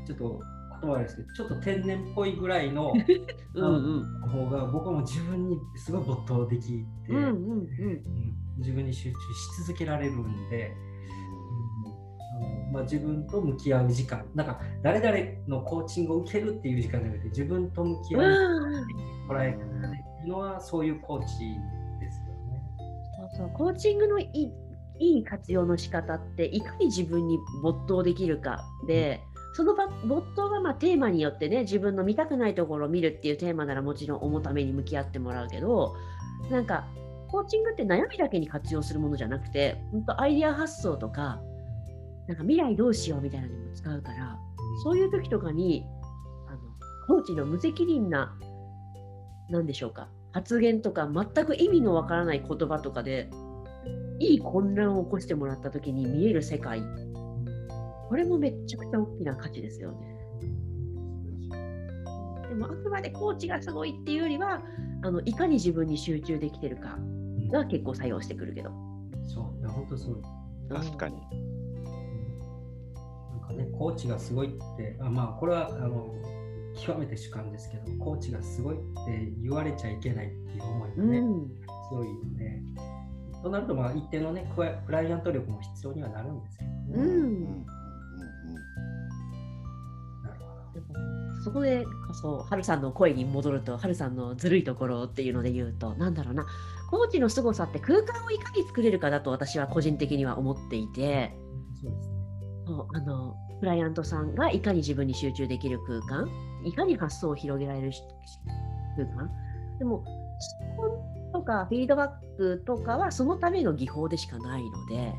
[0.06, 0.42] ちょっと
[0.82, 2.92] 言葉ですけどちょっと天然っぽいぐらいの
[3.56, 4.30] うんうん。
[4.30, 7.30] 方が僕はもう自分にすごい没頭できて、うんうんうん。
[7.30, 8.04] うん
[8.58, 10.76] 自分に集中し続けられるんで。
[12.72, 18.22] まあ、自分と向き合う時間、なんか誰々のコーチングを受けるっていう時間じゃなくて、自分と向き合う
[19.30, 22.62] 捉え方できるのは、そういうコーチですよね。
[23.16, 23.50] そうそう。
[23.54, 24.52] コーチングのいい
[25.00, 29.22] いい活用の仕方っていかに自分に没頭できるかで、
[29.54, 35.96] その場没頭がまあテーマによってね自分の見たくないところを見るっていうテーマならもちろん重ために向き合ってもらうけど
[36.50, 36.88] なんか
[37.28, 41.40] コーチングって悩みだけに活用するものじゃなくて本当アイデア発想とか
[42.28, 44.38] なんか未来どうしようみたいなのにも使うから
[44.84, 45.86] そういう時とかに
[46.48, 46.60] あの
[47.08, 48.38] コーチの無責任な
[49.50, 53.30] 何でしょうか発言とか全く意味のわからない言葉とかで
[54.20, 56.82] いい混乱を起こしてもらった時に見える世界
[58.10, 60.14] これもめっちゃくちゃ大きな価値ですよね。
[62.50, 64.62] でもあくまでコーチがすごいっていうよりは
[65.02, 68.72] あのいかに自分に集中できてるかうんが結構作用してくるけど。
[69.24, 70.22] そう、いや本当そう。
[70.70, 71.18] 確かに。
[73.48, 76.14] かね、コーチがすごいって、あまあ、これはあの
[76.76, 81.52] 極めて主観ですけど、コーチがすごいって言われちゃいけないっていう思いがね、うん
[81.90, 82.62] 強いので、
[83.44, 86.76] となると、まあ、一定のね、クライクライアント力も必要にはなるんですけどね。
[86.88, 87.66] うん
[91.44, 96.46] そこでこそ、ハルさんの声に戻ると、ハルさんのずるいところっていうので言うと、なんだろうな、
[96.90, 101.36] コーチの凄さって空間をいかに作れるかだと私は個人的には思っていて、
[101.82, 102.13] そうですね。
[102.74, 106.28] そうあのクライアントさんがいかに自分に集中できる空間、
[106.66, 108.02] いかに発想を広げられるし
[108.98, 109.30] 空間。
[109.78, 110.04] でも、
[110.40, 115.14] 質問とかフィードバックとかはそのための技法でしかないので、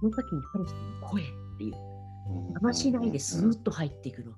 [0.00, 1.24] その時にハルさんの声っ
[1.58, 1.82] ていう、うん
[2.52, 4.32] 邪魔しないでスーッと入っていくの。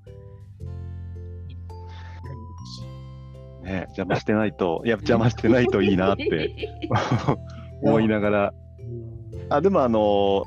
[3.63, 6.89] ね、邪魔してないと、いや、邪魔してないといいなって
[7.83, 8.65] 思いながら、うん
[9.51, 10.45] あでもあの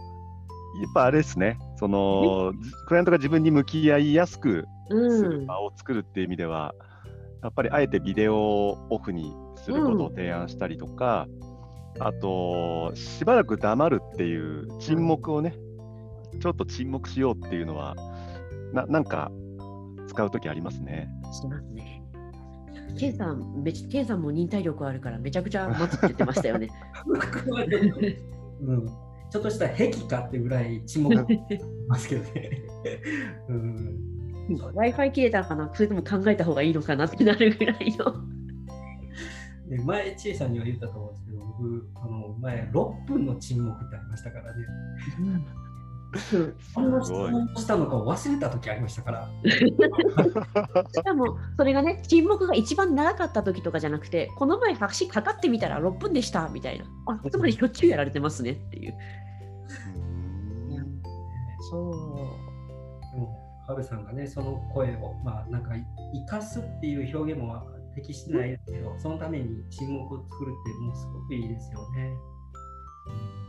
[0.82, 6.74] やっぱあれですね、そのじクライアントが自分に向き合いやすくすうん、る場を作るっていう意味では、
[7.44, 11.28] やっぱりあえてビデオをオフにすることを提案したりとか、
[12.00, 15.56] あと、しばらく黙るっていう沈黙をね、
[16.40, 17.96] ちょっと沈黙しようっていうのは、
[18.74, 19.32] ななんか
[20.08, 21.10] 使うときありますね。
[21.32, 22.04] しますね。
[22.98, 26.70] ケンさん、めちケンさんも忍耐力あるからめちゃくちゃ待つって言ってましたよね。
[28.62, 28.86] うん、
[29.30, 32.52] ちょっとした壁かってぐらい沈黙してますけどね。
[33.50, 34.00] うん、
[34.50, 35.70] Wi-Fi 切れたかな？
[35.74, 38.14] それとも考えた方がいいのかなってなるぐらいの。
[39.70, 44.66] で前、千恵さんには言ったと思うんですけど、僕、あの前、6分の沈黙ってありましたからね。
[46.34, 46.92] うん。
[46.92, 49.30] な質問をしたのか忘れた時ありましたから。
[50.94, 56.86] しかもそれがね沈黙が一番長かった時とかじゃなくてこの前橋かかってみたら6分でしたみたいな。
[57.08, 58.94] あつまりしょっちゅうやられてますねっていう。
[61.70, 61.92] そう。
[63.14, 65.72] でも、ハルさんがね、その声を、まあ、なんか、
[66.14, 72.14] 生かすっていう表現も適してないですけど、そのために沈黙を作るって、もうすごくいいですよね。
[73.08, 73.47] うん、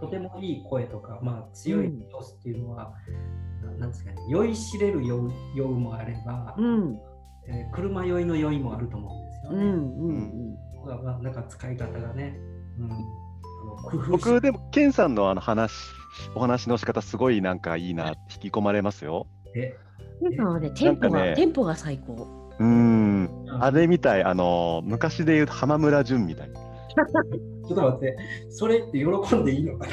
[0.00, 2.94] とてもいい声とか、まあ、強い様子っていうのは、
[3.62, 6.98] ななんですかね、酔いしれる酔う酔うもあれば、うん。
[7.46, 9.64] えー車酔いの酔いもあると思うんですよね。
[9.64, 12.38] うんうんここがまあ、なんか使い方がね、
[12.78, 12.96] うん、あ
[13.66, 15.72] の工夫し僕、でも、ケンさんのあの話、
[16.34, 19.26] お話の仕方すごいなんかいいな、引き込まれますよ。
[19.52, 19.76] て、
[20.20, 22.44] うんケンさんはねテンポが、テンポが最高。
[22.58, 23.30] うーん、
[23.60, 26.50] あれみたい、あの昔で言うと浜村淳みたい。
[27.66, 28.16] ちょっと待って、
[28.50, 29.86] それって喜んでいいのか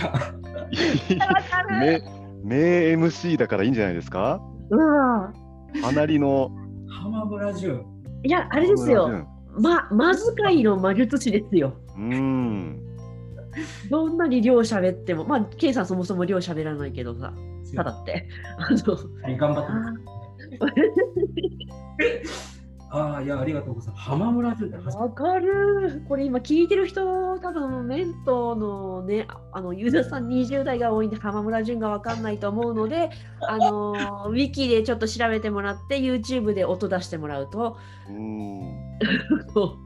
[1.70, 1.80] な？
[1.80, 2.02] 名
[2.43, 4.41] 名 MC だからいいんじゃないですか？
[4.70, 5.32] うわ
[5.82, 6.52] かなりの。
[6.89, 7.86] 浜村淳。
[8.24, 9.08] いやあれですよ。
[9.56, 10.16] 浜ま間
[10.49, 11.74] 遣いの魔術師ですよ。
[11.97, 12.80] うーん。
[13.89, 17.34] どんなに量喋ってもまあケンさんそもそも量喋らないけどさ
[17.76, 18.28] ただって。
[18.58, 19.93] あのはい、頑張ってま
[20.68, 22.51] す。
[22.93, 24.03] ああ、いや、ありがとうございます。
[24.03, 26.03] 浜村淳って初めてわかる。
[26.09, 33.09] これ今聞いてる人、多分メントのね、あのユーザーさん20代が多いんで、浜村淳がわかんないと思うので、
[33.47, 33.93] あの
[34.29, 37.77] ウィキでちょっと調べてもらって、YouTube で音出してもらうと、
[38.09, 38.75] うーん。
[39.53, 39.77] こ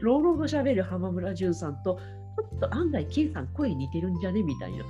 [0.00, 4.42] う朗々と喋る浜村淳さんと、ょっと案外、ケンさん声似てるんじゃね？
[4.42, 4.84] みたいな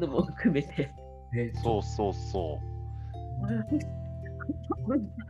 [0.00, 0.90] のも含めて。
[1.36, 4.05] えそうそうそう。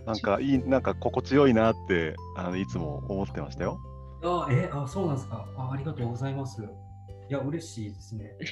[0.07, 3.79] なんかいい、なんか心地よいなってあのいつも思ってましたよ。
[4.23, 5.71] あえあ、そうなんですかあ。
[5.73, 6.63] ありがとうございます。
[6.63, 8.33] いや、嬉しいですね。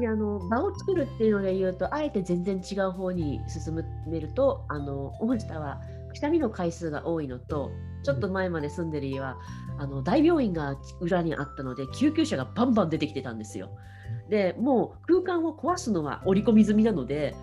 [0.00, 3.74] であの場を作るっていうので言うとあえて全然違う方に進
[4.06, 7.72] めるとあの大下はくしゃみの回数が多いのと
[8.04, 9.36] ちょっと前まで住んでる家は、
[9.78, 13.70] あの大病院が裏にあったので救急車がバンバン出てきてたんですよ。
[14.30, 17.34] でもう空間を壊すのは織り込み済みなので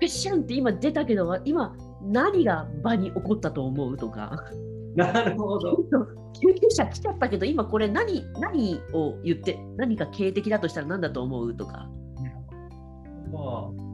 [0.00, 4.44] ペッシャンって今出たけど今何が場に起こったと思うとか。
[4.96, 5.76] なるほど。
[6.32, 11.88] 救急車来ちゃったけど今これ何何を言って何か警的だとしたら何だと思うとか。
[13.32, 13.40] まあ、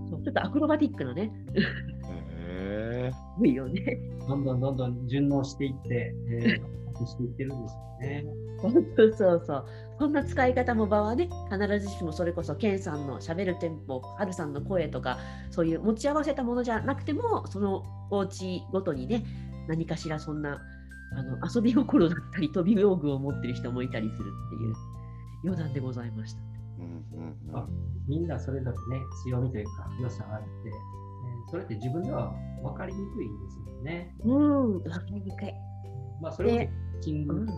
[0.09, 1.31] ちょっとアクロバティックなね。
[2.49, 3.11] へ
[3.45, 3.99] いい よね。
[4.27, 8.25] どんどんどんどん順応していって、えー、していってるんですよね。
[8.97, 9.67] そうそうそう。
[9.99, 15.19] こんな使い方も場はね、必ずしもそれこそ、ケンさんのしゃべるテンポ、ハルさんの声とか、
[15.51, 19.25] そういう持ち合わせたものじゃなくても、そのお家ごとにね、
[19.69, 20.63] 何かしらそんな
[21.17, 24.75] あの遊び心だったり、飛び道具を持ってる人もいたりするっていう
[25.45, 26.41] 余談でございました。
[26.79, 27.67] うんうんうんあ
[28.07, 31.07] みんなそれぞれね、強みというか、良さがあって、えー
[31.49, 32.33] それって自分では
[32.63, 34.15] 分かりにくいんですもんね。
[34.25, 35.55] うん、わかりにくい。
[36.21, 36.71] まあ、それをで
[37.01, 37.47] キンうん。
[37.47, 37.53] グで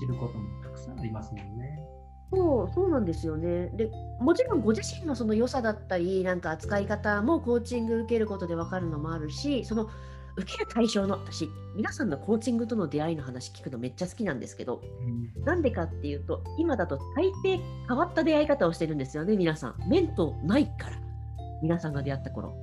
[0.00, 1.78] 知ることもたくさんありますもんね。
[2.30, 3.68] そうそうなんですよね。
[3.74, 3.90] で
[4.20, 9.88] もちろんご自身のその良さだったりなんか扱い方もコーチング受けることで分かるのもあるしその
[10.36, 14.82] 受ける対象の私皆さんのコーチングとの出会いの話聞くのめっちゃ好きなんですけど
[15.44, 19.74] なんでかっていうと今だと大抵変わった出会い方をしてるんですよね皆さん。
[19.88, 21.00] メントないから
[21.62, 22.54] 皆さんが出会った頃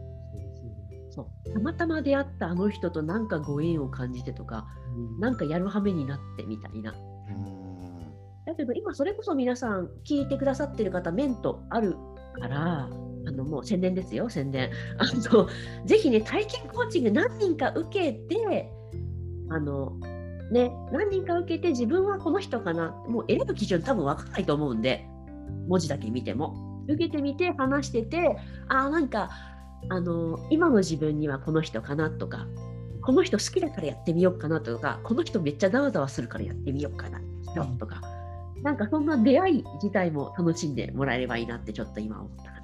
[1.53, 5.19] たまたま出会ったあの人となんかご縁を感じてとかうん。
[5.19, 6.93] なんかやるはめになってみたいな。
[6.93, 8.13] うん。
[8.45, 11.95] だけど今それこそ皆さん聞いてくださってる方メントある
[12.39, 12.89] から
[13.27, 14.69] あのもう宣伝ですよ宣伝。
[14.97, 15.47] あの
[15.85, 18.69] ぜひね体験コーチング何人か受けて
[19.49, 19.97] あの
[20.51, 22.91] ね何人か受けて自分はこの人かな。
[23.07, 25.07] もう選ぶ基準多分分かんないと思うんで。
[25.67, 26.83] 文字だけ見ても。
[26.87, 28.37] 受けてみて話してて
[28.67, 29.29] あーなんか
[29.89, 32.47] あの今の自分にはこの人かなとか
[33.01, 37.21] この人好きだからやってみようかなとかこの人めっちゃざわざわするからやってみようかな
[37.79, 38.01] とか、
[38.63, 42.55] なんかそんな出会い自体も楽しんでもらえればいいなってちょっと今思ったかな。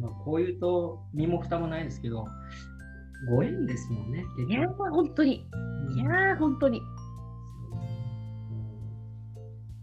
[0.00, 2.26] まあ、こういうと身も蓋もないですけど、
[3.28, 5.46] ご縁ですもんね、結いや本当に、
[5.94, 6.84] いやー本当に、うん。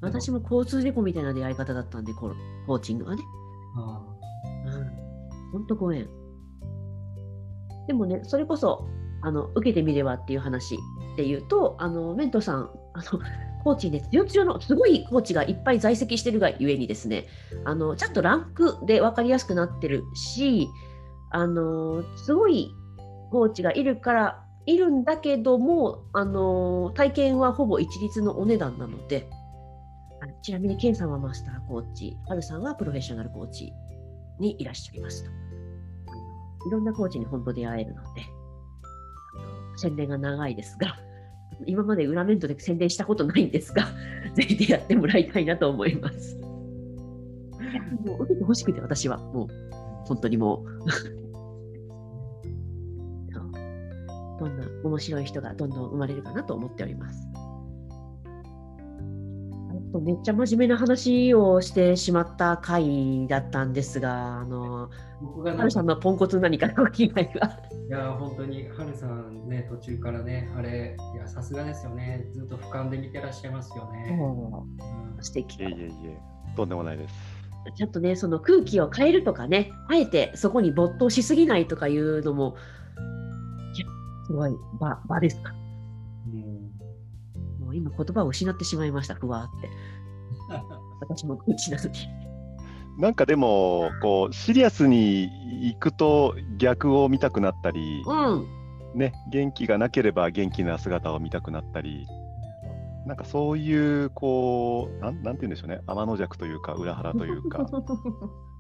[0.02, 3.22] 私も交通事故みたいな出会い方だったんで、コーチングはね。
[3.78, 4.02] あ
[5.54, 6.08] うん、本当ご縁。
[7.88, 8.88] でもね、それこそ、
[9.22, 13.20] あの受けてみればっていう話っていうと、あのメントさん、あの
[13.64, 17.28] コーチで強強のすごいコーチがいっぱい在籍してるがゆえにですね、
[17.66, 20.70] あのちゃんとランクで分かりやすくなってるし、
[21.32, 22.72] あのすごい
[23.32, 29.30] コーチがいるから、いるんだけども、あの体験はほぼ一律のお値段なので、
[30.42, 33.74] ちなみに、ケンさんはマスターコーチ、ハルさんはプロフェッショナルコーチ
[34.40, 35.32] にいらっしゃいますと。
[36.68, 38.22] いろんなコーチに本当出会えるので、
[39.78, 40.98] 宣伝が長いですが、
[41.66, 43.86] 今まで裏面とで宣伝したことないんですが、
[44.36, 46.38] ぜひ出会ってもらいたいなと思います。
[48.06, 49.48] もう受けてほしくて、私はもう、
[50.06, 50.92] 本当にもう。
[53.32, 53.52] そう
[54.40, 57.28] こんな面白い人がどんどん生まれるかなと思っております。
[60.02, 64.90] めっちゃ真面目な話をしてしまった回だったんですが、あの、
[65.22, 67.60] 僕がハルさんのポンコツ何かの被害が。
[67.88, 72.28] いや、本当に、ハルさんね、途中からね、あれ、いや、さすがですよね。
[72.32, 74.18] ずっと俯瞰で見てらっしゃいますよね。
[74.20, 76.18] うん素敵いえいえいえ、
[76.56, 77.16] とんでもないです。
[77.76, 82.56] ちゃんとね、その空気を変えるとかね、あえてそこに没頭しすぎないとかいうのも、
[84.28, 85.52] すごい場場ですか？
[87.70, 89.70] うんもう今言葉を失ってしまいました、ふわーって。
[91.00, 92.00] 私も空気なのに。
[92.98, 95.30] なんかでも、こう、シリアスに
[95.72, 98.46] 行くと逆を見たくなったり、うん。
[98.96, 102.08] ね、元気がなければ元気な姿を見たくなったり、
[103.06, 107.66] なんかそういう、こう、なんなんて言うんでしょうね、天の弱というか、裏腹というか、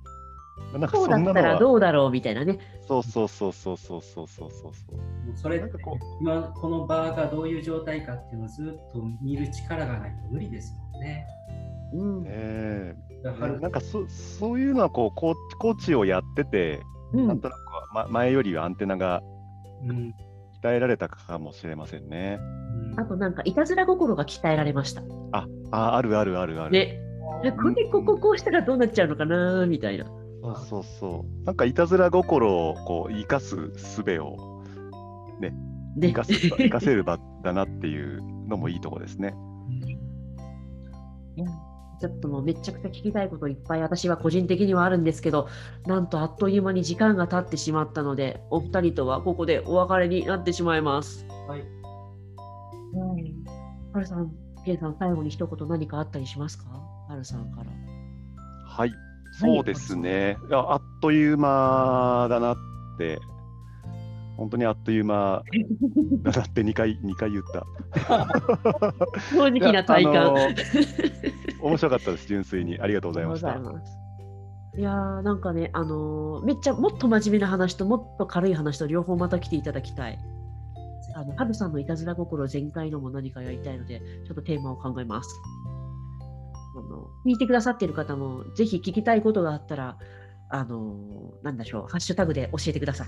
[0.74, 2.60] なんかこそうんなのだったらは、どうだろうみたいなね。
[2.88, 4.96] そうそうそうそうそうそうそうそうそう。
[4.96, 11.28] もうそれってなんかこ今この場がどういう状態かっていうのをずっと見る力がないと無理ですもんね。
[11.94, 12.24] うん。
[12.28, 16.82] えだからなんかそそういうのはこうコーチコーチをやってて、
[17.14, 17.60] うん、なんとなく
[17.96, 19.22] は、ま、前よりはアンテナが
[19.84, 20.14] うん
[20.62, 22.38] 鍛えられたかもしれませんね。
[22.42, 22.60] うん
[23.00, 25.02] あとなんかいたずら心が鍛えられました。
[25.32, 26.72] ああ、あるあるあるある。
[26.72, 27.00] ね、
[27.52, 30.06] これこここうしたらどうなっちゃうのかなみたいな。
[30.42, 31.46] そうそうそう。
[31.46, 34.64] なんかいたずら心をこう生かす術を
[35.40, 35.54] ね
[35.98, 39.36] 生かす生かせる場だなっていうのもいいとこですね。
[41.36, 41.48] いや
[42.02, 45.50] ちょっともうめちゃくちゃ聞きたいこといっぱい私は個人的にはあるんですけど、
[45.86, 51.26] なんとあっという間に時間が経ってしまったので、お二人とはここでお別れになってしまいます。
[51.48, 51.60] はい。
[51.60, 53.36] はい。
[53.92, 54.32] はるさん、
[54.66, 56.70] ケイさん、最後に一言何かあったりしますか？
[57.10, 57.72] はるさんから。
[58.66, 58.94] はい、
[59.40, 60.38] そうですね。
[60.52, 62.58] あっという間だなっ
[62.98, 63.20] て、
[64.38, 65.44] 本当にあっという間
[66.24, 67.66] だなって2回、2回言った。
[69.32, 70.34] 正直な体感。
[71.62, 72.80] 面白かったです、純粋に。
[72.80, 73.50] ありがとうございました。
[74.78, 80.20] いやーなんかね、あのーめっちゃもっと真面目な話ともっと軽い話と両方また来ていただきたい。
[81.16, 85.30] あの、ハルさんのいたずら心全開のも何かやりたいので、ちょっとテーマを考えます。
[86.80, 89.98] あの聞いてくださっている方も、ぜひ聞きたいことがあったら、
[90.50, 93.08] あのーなんでしょう、ハッシュタグで教えてください。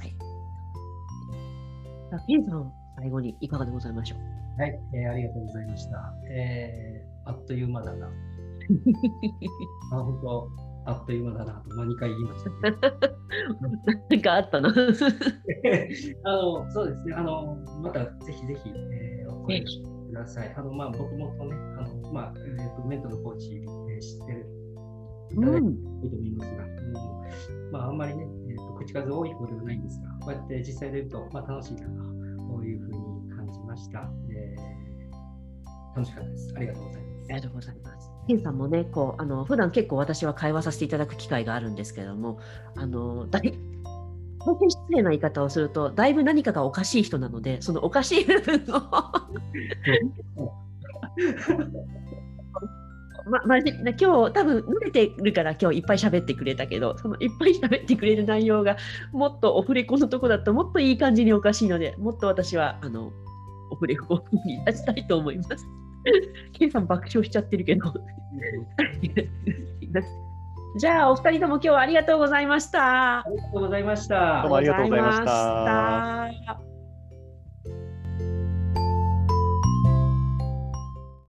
[2.13, 4.61] あケンさん、最後にいかがでございましょう？
[4.61, 6.13] はい、えーありがとうございました。
[6.29, 8.07] えーあっという間だな。
[9.93, 10.49] あ、本当、
[10.87, 12.71] あっという間だなと、まあ、2回言いましたけ？
[12.71, 12.77] ど。
[14.09, 14.69] なんかあったな。
[16.25, 20.53] あのそうですね、あのまたぜひぜひ、えーお声してください。
[20.55, 24.45] あのまあ、僕もとね、あのまあえーとメントのコーチ、えー知ってる
[25.31, 34.71] いただいていいと思いますが、うんまあ、あんまりね、えーと口数多い方ではないんですが、こうやって実際で言うと、まあ、楽しいなというふうに感じました、えー
[35.93, 36.53] 楽しかったです。
[36.55, 37.25] ありがとうございます。
[37.25, 38.09] ありがとうございます。
[38.27, 42.39] ケンさんもね、こうあの普段結構私は会話させていただく機会があるんですけれども、
[42.75, 43.41] あのだ
[44.69, 48.81] 失礼な言い方をすると、だいぶ何かがおかしい人なので、そのおかしい部分を
[53.25, 58.77] ま、まじな今日多分慣れてるから今日いっぱい喋ってくれたけどそのいっぱい喋ってくれる内容が
[59.11, 63.11] もっとオフレコのとこだともっといい感じにおかしいのでもっと私はあの
[63.71, 65.65] オフレコに出したいと思います。
[66.53, 67.93] ケイさん爆笑しちゃってるけど。
[70.77, 73.19] じゃあお二人とも今日はありがとうございました。
[73.19, 74.41] ありがとうございました。
[74.41, 76.23] どうもありがとうございました。
[76.23, 76.70] ありがとうございました